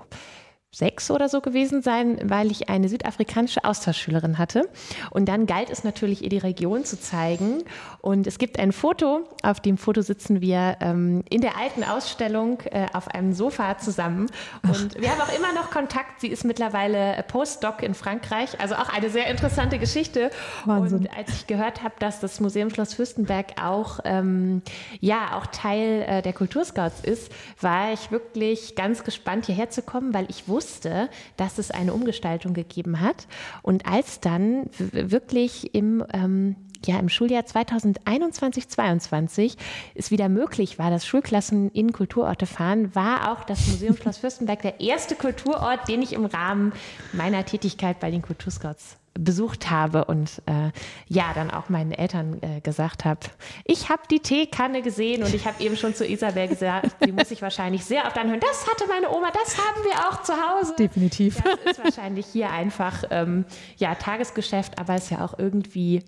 [0.73, 4.69] sechs oder so gewesen sein, weil ich eine südafrikanische Austauschschülerin hatte.
[5.11, 7.65] Und dann galt es natürlich, ihr die Region zu zeigen.
[8.01, 12.61] Und es gibt ein Foto, auf dem Foto sitzen wir ähm, in der alten Ausstellung
[12.71, 14.27] äh, auf einem Sofa zusammen.
[14.63, 15.01] Und Ach.
[15.01, 16.21] wir haben auch immer noch Kontakt.
[16.21, 18.61] Sie ist mittlerweile Postdoc in Frankreich.
[18.61, 20.31] Also auch eine sehr interessante Geschichte.
[20.67, 20.99] Wahnsinn.
[20.99, 24.63] Und als ich gehört habe, dass das Museum Schloss Fürstenberg auch, ähm,
[25.01, 30.15] ja, auch Teil äh, der Kulturscouts ist, war ich wirklich ganz gespannt, hierher zu kommen,
[30.15, 33.27] weil ich wusste, wusste, dass es eine Umgestaltung gegeben hat.
[33.63, 39.57] Und als dann wirklich im ähm, ja, im Schuljahr 2021-22
[39.95, 44.63] es wieder möglich war, dass Schulklassen in Kulturorte fahren, war auch das Museum Schloss Fürstenberg
[44.63, 46.73] der erste Kulturort, den ich im Rahmen
[47.13, 50.71] meiner Tätigkeit bei den Kulturscouts besucht habe und äh,
[51.09, 53.21] ja, dann auch meinen Eltern äh, gesagt habe,
[53.65, 57.31] ich habe die Teekanne gesehen und ich habe eben schon zu Isabel gesagt, die muss
[57.31, 58.41] ich wahrscheinlich sehr oft anhören.
[58.41, 60.75] Das hatte meine Oma, das haben wir auch zu Hause.
[60.79, 61.43] Definitiv.
[61.65, 63.45] Das ist wahrscheinlich hier einfach ähm,
[63.77, 66.03] ja, Tagesgeschäft, aber ist ja auch irgendwie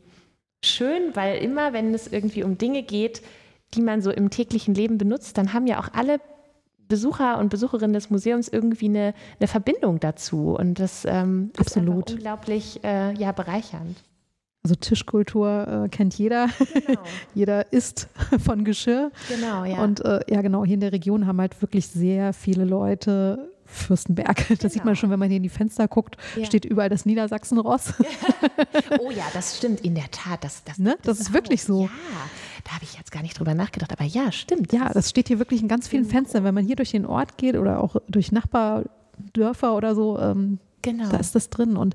[0.64, 3.22] schön, weil immer, wenn es irgendwie um Dinge geht,
[3.74, 6.20] die man so im täglichen Leben benutzt, dann haben ja auch alle
[6.88, 10.54] Besucher und Besucherinnen des Museums irgendwie eine, eine Verbindung dazu.
[10.58, 13.96] Und das ähm, ist unglaublich äh, ja, bereichernd.
[14.64, 16.48] Also Tischkultur äh, kennt jeder.
[16.86, 17.00] Genau.
[17.34, 18.08] jeder isst
[18.44, 19.10] von Geschirr.
[19.28, 19.82] Genau, ja.
[19.82, 24.46] Und äh, ja, genau, hier in der Region haben halt wirklich sehr viele Leute Fürstenberg.
[24.52, 24.72] Das genau.
[24.72, 26.44] sieht man schon, wenn man hier in die Fenster guckt, ja.
[26.44, 27.94] steht überall das Niedersachsenross.
[29.00, 30.44] oh ja, das stimmt in der Tat.
[30.44, 30.96] Das, das, ne?
[31.02, 31.82] das, das ist wirklich so.
[31.84, 31.90] Ja,
[32.64, 34.72] da habe ich jetzt gar nicht drüber nachgedacht, aber ja, stimmt.
[34.72, 36.14] Ja, das steht hier wirklich in ganz vielen genau.
[36.14, 36.44] Fenstern.
[36.44, 41.08] Wenn man hier durch den Ort geht oder auch durch Nachbardörfer oder so, ähm, genau.
[41.08, 41.76] da ist das drin.
[41.76, 41.94] Und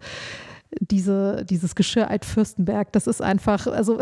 [0.80, 4.00] diese, dieses Geschirr Alt-Fürstenberg, das ist einfach, also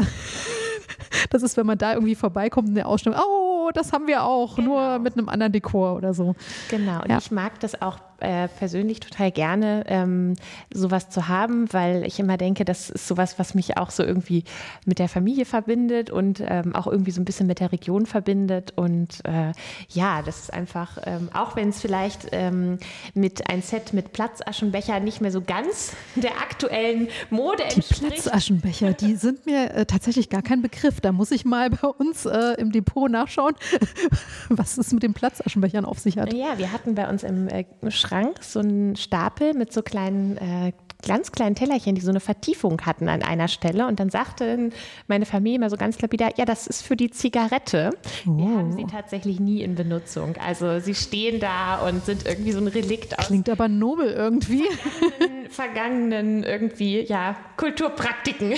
[1.30, 4.56] das ist, wenn man da irgendwie vorbeikommt in der Ausstellung, oh, das haben wir auch,
[4.56, 4.68] genau.
[4.68, 6.36] nur mit einem anderen Dekor oder so.
[6.70, 7.18] Genau, und ja.
[7.18, 10.36] ich mag das auch äh, persönlich total gerne, ähm,
[10.74, 14.44] sowas zu haben, weil ich immer denke, das ist sowas, was mich auch so irgendwie
[14.86, 18.74] mit der Familie verbindet und ähm, auch irgendwie so ein bisschen mit der Region verbindet.
[18.76, 19.52] Und äh,
[19.90, 22.80] ja, das ist einfach, ähm, auch wenn es vielleicht ähm,
[23.14, 28.02] mit ein Set mit Platzaschenbecher nicht mehr so ganz der aktuellen Mode die entspricht.
[28.02, 31.02] Die Platzaschenbecher, die sind mir äh, tatsächlich gar kein Begriff.
[31.02, 33.56] Da muss ich mal bei uns äh, im Depot nachschauen,
[34.50, 36.34] was es mit den Platzaschenbechern auf sich hat.
[36.34, 37.66] Ja, wir hatten bei uns im äh,
[38.06, 40.74] Schrank so einen Stapel mit so kleinen äh,
[41.06, 43.88] ganz kleinen Tellerchen, die so eine Vertiefung hatten an einer Stelle.
[43.88, 44.70] Und dann sagte
[45.08, 47.92] meine Familie immer so ganz lapidar, ja, das ist für die Zigarette.
[48.28, 48.38] Oh.
[48.38, 50.36] Wir haben sie tatsächlich nie in Benutzung.
[50.38, 53.28] Also sie stehen da und sind irgendwie so ein Relikt aus.
[53.28, 54.64] Klingt aber nobel irgendwie.
[55.50, 58.54] Vergangenen, vergangenen irgendwie, ja, Kulturpraktiken.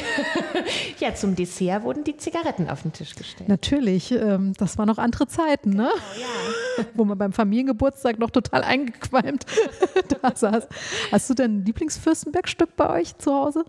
[0.99, 3.49] ja, zum Dessert wurden die Zigaretten auf den Tisch gestellt.
[3.49, 5.89] Natürlich, ähm, das waren noch andere Zeiten, ne?
[5.89, 6.86] Genau, ja.
[6.93, 9.45] Wo man beim Familiengeburtstag noch total eingequalmt
[10.21, 10.67] da saß.
[11.12, 12.37] Hast du denn Lieblingsfürstenberg?
[12.45, 13.65] Stück bei euch zu Hause?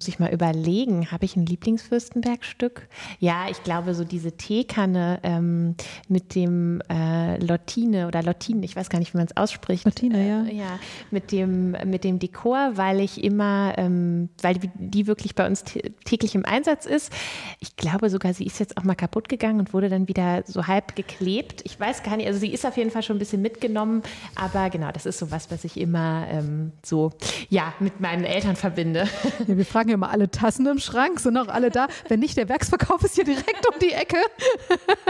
[0.00, 2.88] Muss ich mal überlegen, habe ich ein Lieblingsfürstenbergstück?
[3.18, 5.74] Ja, ich glaube, so diese Teekanne ähm,
[6.08, 9.84] mit dem äh, Lottine oder Lottine, ich weiß gar nicht, wie man es ausspricht.
[9.84, 10.44] Lottine, ja.
[10.46, 10.78] Äh, ja,
[11.10, 15.64] mit dem, mit dem Dekor, weil ich immer, ähm, weil die wirklich bei uns
[16.06, 17.12] täglich im Einsatz ist.
[17.58, 20.66] Ich glaube sogar, sie ist jetzt auch mal kaputt gegangen und wurde dann wieder so
[20.66, 21.60] halb geklebt.
[21.66, 24.02] Ich weiß gar nicht, also sie ist auf jeden Fall schon ein bisschen mitgenommen,
[24.34, 27.12] aber genau, das ist so was, was ich immer ähm, so,
[27.50, 29.06] ja, mit meinen Eltern verbinde.
[29.46, 31.88] Ja, wir fragen haben ja mal alle Tassen im Schrank, sind auch alle da.
[32.08, 34.16] Wenn nicht, der Werksverkauf ist hier direkt um die Ecke.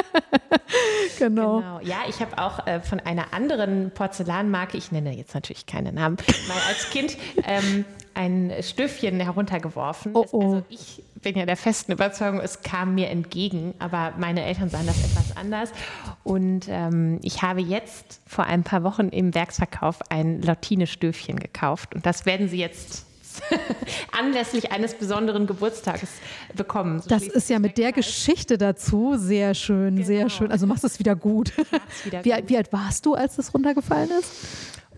[1.19, 1.59] genau.
[1.59, 1.81] genau.
[1.83, 6.17] Ja, ich habe auch äh, von einer anderen Porzellanmarke, ich nenne jetzt natürlich keine Namen,
[6.49, 7.85] mal als Kind ähm,
[8.15, 10.13] ein Stöffchen heruntergeworfen.
[10.15, 10.43] Oh, oh.
[10.43, 14.87] Also ich bin ja der festen Überzeugung, es kam mir entgegen, aber meine Eltern sahen
[14.87, 15.71] das etwas anders.
[16.25, 21.95] Und ähm, ich habe jetzt vor ein paar Wochen im Werksverkauf ein Lautine-Stöfchen gekauft.
[21.95, 23.10] Und das werden Sie jetzt
[24.19, 26.11] anlässlich eines besonderen Geburtstages
[26.55, 27.01] bekommen.
[27.01, 30.07] So das ist ja mit der Geschichte dazu sehr schön, genau.
[30.07, 30.51] sehr schön.
[30.51, 31.53] Also machst du es wieder gut.
[32.05, 32.49] Wieder wie, gut.
[32.49, 34.33] wie alt warst du, als das runtergefallen ist?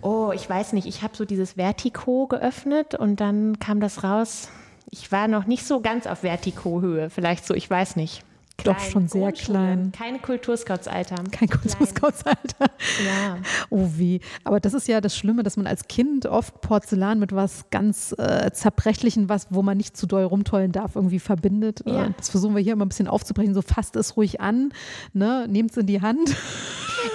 [0.03, 0.87] Oh, ich weiß nicht.
[0.87, 4.49] Ich habe so dieses Vertigo geöffnet und dann kam das raus.
[4.91, 8.25] Ich war noch nicht so ganz auf Vertigo-Höhe, vielleicht so, ich weiß nicht.
[8.59, 9.93] Klein, Doch schon sehr klein.
[9.93, 11.17] Keine Kulturscouts-Alter.
[11.31, 12.67] Kein Kulturscouts-Alter.
[13.05, 13.39] Ja.
[13.71, 14.21] Oh wie.
[14.45, 18.15] Aber das ist ja das Schlimme, dass man als Kind oft Porzellan mit was ganz
[18.19, 21.83] äh, Zerbrechlichen, was, wo man nicht zu doll rumtollen darf, irgendwie verbindet.
[21.87, 22.11] Ja.
[22.17, 23.55] Das versuchen wir hier immer ein bisschen aufzubrechen.
[23.55, 24.73] So fasst es ruhig an,
[25.13, 25.47] ne?
[25.49, 26.35] nehmt es in die Hand.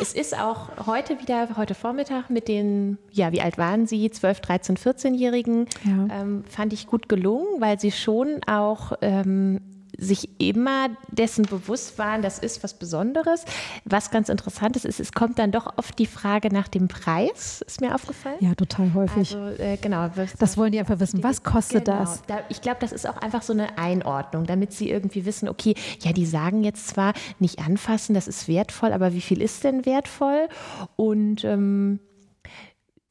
[0.01, 4.11] Es ist auch heute wieder, heute Vormittag mit den, ja, wie alt waren Sie?
[4.11, 6.21] 12, 13, 14-Jährigen, ja.
[6.21, 9.61] ähm, fand ich gut gelungen, weil sie schon auch ähm,
[9.97, 13.45] sich immer dessen bewusst waren, das ist was Besonderes.
[13.85, 17.61] Was ganz interessant ist, ist, es kommt dann doch oft die Frage nach dem Preis,
[17.65, 18.37] ist mir aufgefallen.
[18.39, 19.35] Ja, total häufig.
[19.35, 20.09] Also, äh, genau.
[20.39, 21.23] Das wollen die einfach wissen.
[21.23, 21.99] Was kostet genau.
[21.99, 22.21] das?
[22.27, 25.75] Da, ich glaube, das ist auch einfach so eine Einordnung, damit sie irgendwie wissen, okay,
[26.01, 29.85] ja, die sagen jetzt zwar nicht anfassen, das ist wertvoll, aber wie viel ist denn
[29.85, 30.47] wertvoll?
[30.95, 31.99] Und ähm,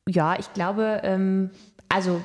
[0.09, 1.51] ja, ich glaube, ähm,
[1.89, 2.22] also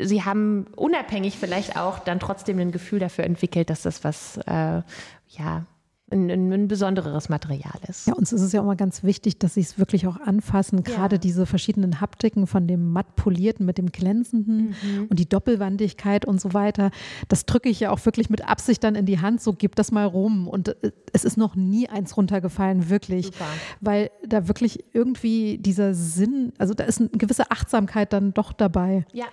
[0.00, 4.82] sie haben unabhängig vielleicht auch dann trotzdem ein Gefühl dafür entwickelt, dass das was, äh,
[5.28, 5.66] ja,
[6.10, 8.06] ein, ein, besondereres Material ist.
[8.06, 10.84] Ja, uns ist es ja auch mal ganz wichtig, dass sie es wirklich auch anfassen.
[10.84, 11.18] Gerade ja.
[11.20, 15.06] diese verschiedenen Haptiken von dem matt polierten mit dem glänzenden mhm.
[15.08, 16.92] und die Doppelwandigkeit und so weiter.
[17.28, 19.42] Das drücke ich ja auch wirklich mit Absicht dann in die Hand.
[19.42, 20.46] So gib das mal rum.
[20.46, 23.26] Und äh, es ist noch nie eins runtergefallen, wirklich.
[23.26, 23.46] Super.
[23.80, 29.04] Weil da wirklich irgendwie dieser Sinn, also da ist eine gewisse Achtsamkeit dann doch dabei.
[29.12, 29.26] Ja,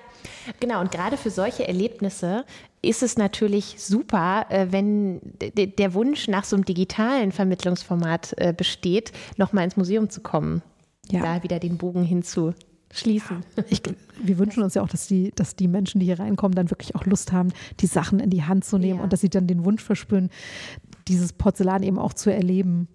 [0.59, 0.81] genau.
[0.81, 2.45] Und gerade für solche Erlebnisse
[2.83, 5.21] ist es natürlich super, äh, wenn
[5.55, 10.61] der Wunsch nach so einem digitalen Vermittlungsformat äh, besteht, nochmal ins Museum zu kommen.
[11.09, 11.21] Ja.
[11.21, 13.43] Da wieder den Bogen hinzuschließen.
[13.69, 13.81] Ich,
[14.21, 16.95] wir wünschen uns ja auch, dass die, dass die Menschen, die hier reinkommen, dann wirklich
[16.95, 19.03] auch Lust haben, die Sachen in die Hand zu nehmen ja.
[19.03, 20.29] und dass sie dann den Wunsch verspüren,
[21.07, 22.87] dieses Porzellan eben auch zu erleben.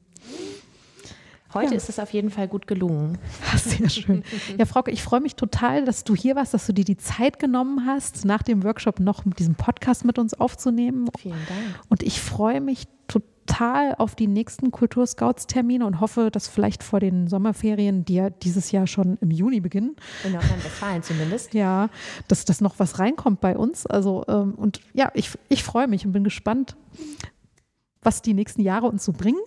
[1.55, 1.77] Heute ja.
[1.77, 3.19] ist es auf jeden Fall gut gelungen.
[3.57, 4.23] Sehr schön.
[4.59, 7.39] Ja, Frauke, ich freue mich total, dass du hier warst, dass du dir die Zeit
[7.39, 11.09] genommen hast, nach dem Workshop noch diesen Podcast mit uns aufzunehmen.
[11.19, 11.81] Vielen Dank.
[11.89, 17.29] Und ich freue mich total auf die nächsten Kulturscouts-Termine und hoffe, dass vielleicht vor den
[17.29, 19.97] Sommerferien, die ja dieses Jahr schon im Juni beginnen.
[20.25, 21.55] In Nordrhein-Westfalen zumindest.
[21.55, 21.89] Ja,
[22.29, 23.87] dass das noch was reinkommt bei uns.
[23.87, 26.77] Also, ähm, und ja, ich, ich freue mich und bin gespannt,
[28.09, 29.41] was die nächsten Jahre uns so bringen.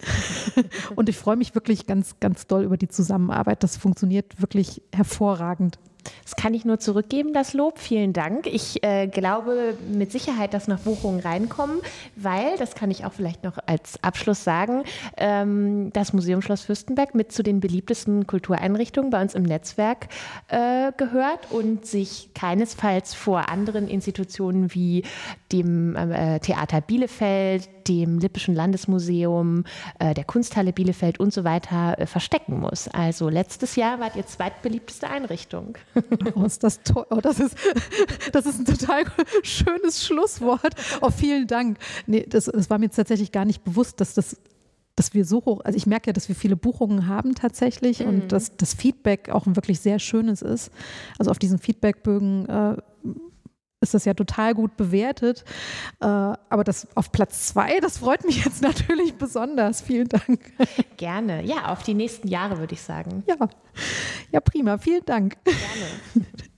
[0.95, 3.63] Und ich freue mich wirklich ganz, ganz doll über die Zusammenarbeit.
[3.63, 5.79] Das funktioniert wirklich hervorragend.
[6.23, 7.79] Das kann ich nur zurückgeben, das Lob.
[7.79, 8.47] Vielen Dank.
[8.47, 11.77] Ich äh, glaube mit Sicherheit, dass noch Buchungen reinkommen,
[12.15, 14.83] weil, das kann ich auch vielleicht noch als Abschluss sagen,
[15.17, 20.07] ähm, das Museum Schloss Fürstenberg mit zu den beliebtesten Kultureinrichtungen bei uns im Netzwerk
[20.47, 25.03] äh, gehört und sich keinesfalls vor anderen Institutionen wie
[25.51, 29.63] dem äh, Theater Bielefeld, dem Lippischen Landesmuseum,
[29.99, 32.87] äh, der Kunsthalle Bielefeld und so weiter äh, verstecken muss.
[32.87, 35.77] Also letztes Jahr wart ihr zweitbeliebteste Einrichtung.
[36.35, 37.05] Oh, ist das toll.
[37.09, 37.57] Oh, das, ist,
[38.31, 39.03] das ist ein total
[39.43, 40.75] schönes Schlusswort.
[41.01, 41.77] Oh, vielen Dank.
[42.05, 44.37] Nee, das, das war mir jetzt tatsächlich gar nicht bewusst, dass das
[44.95, 48.07] dass wir so hoch, also ich merke ja, dass wir viele Buchungen haben tatsächlich mhm.
[48.07, 50.71] und dass das Feedback auch ein wirklich sehr schönes ist.
[51.17, 52.77] Also auf diesen Feedbackbögen äh,
[53.81, 55.43] ist das ja total gut bewertet.
[55.99, 59.81] Äh, aber das auf Platz zwei, das freut mich jetzt natürlich besonders.
[59.81, 60.39] Vielen Dank.
[60.97, 61.43] Gerne.
[61.43, 63.23] Ja, auf die nächsten Jahre würde ich sagen.
[63.27, 63.35] Ja,
[64.31, 64.77] ja prima.
[64.77, 65.37] Vielen Dank.
[65.43, 66.27] Gerne.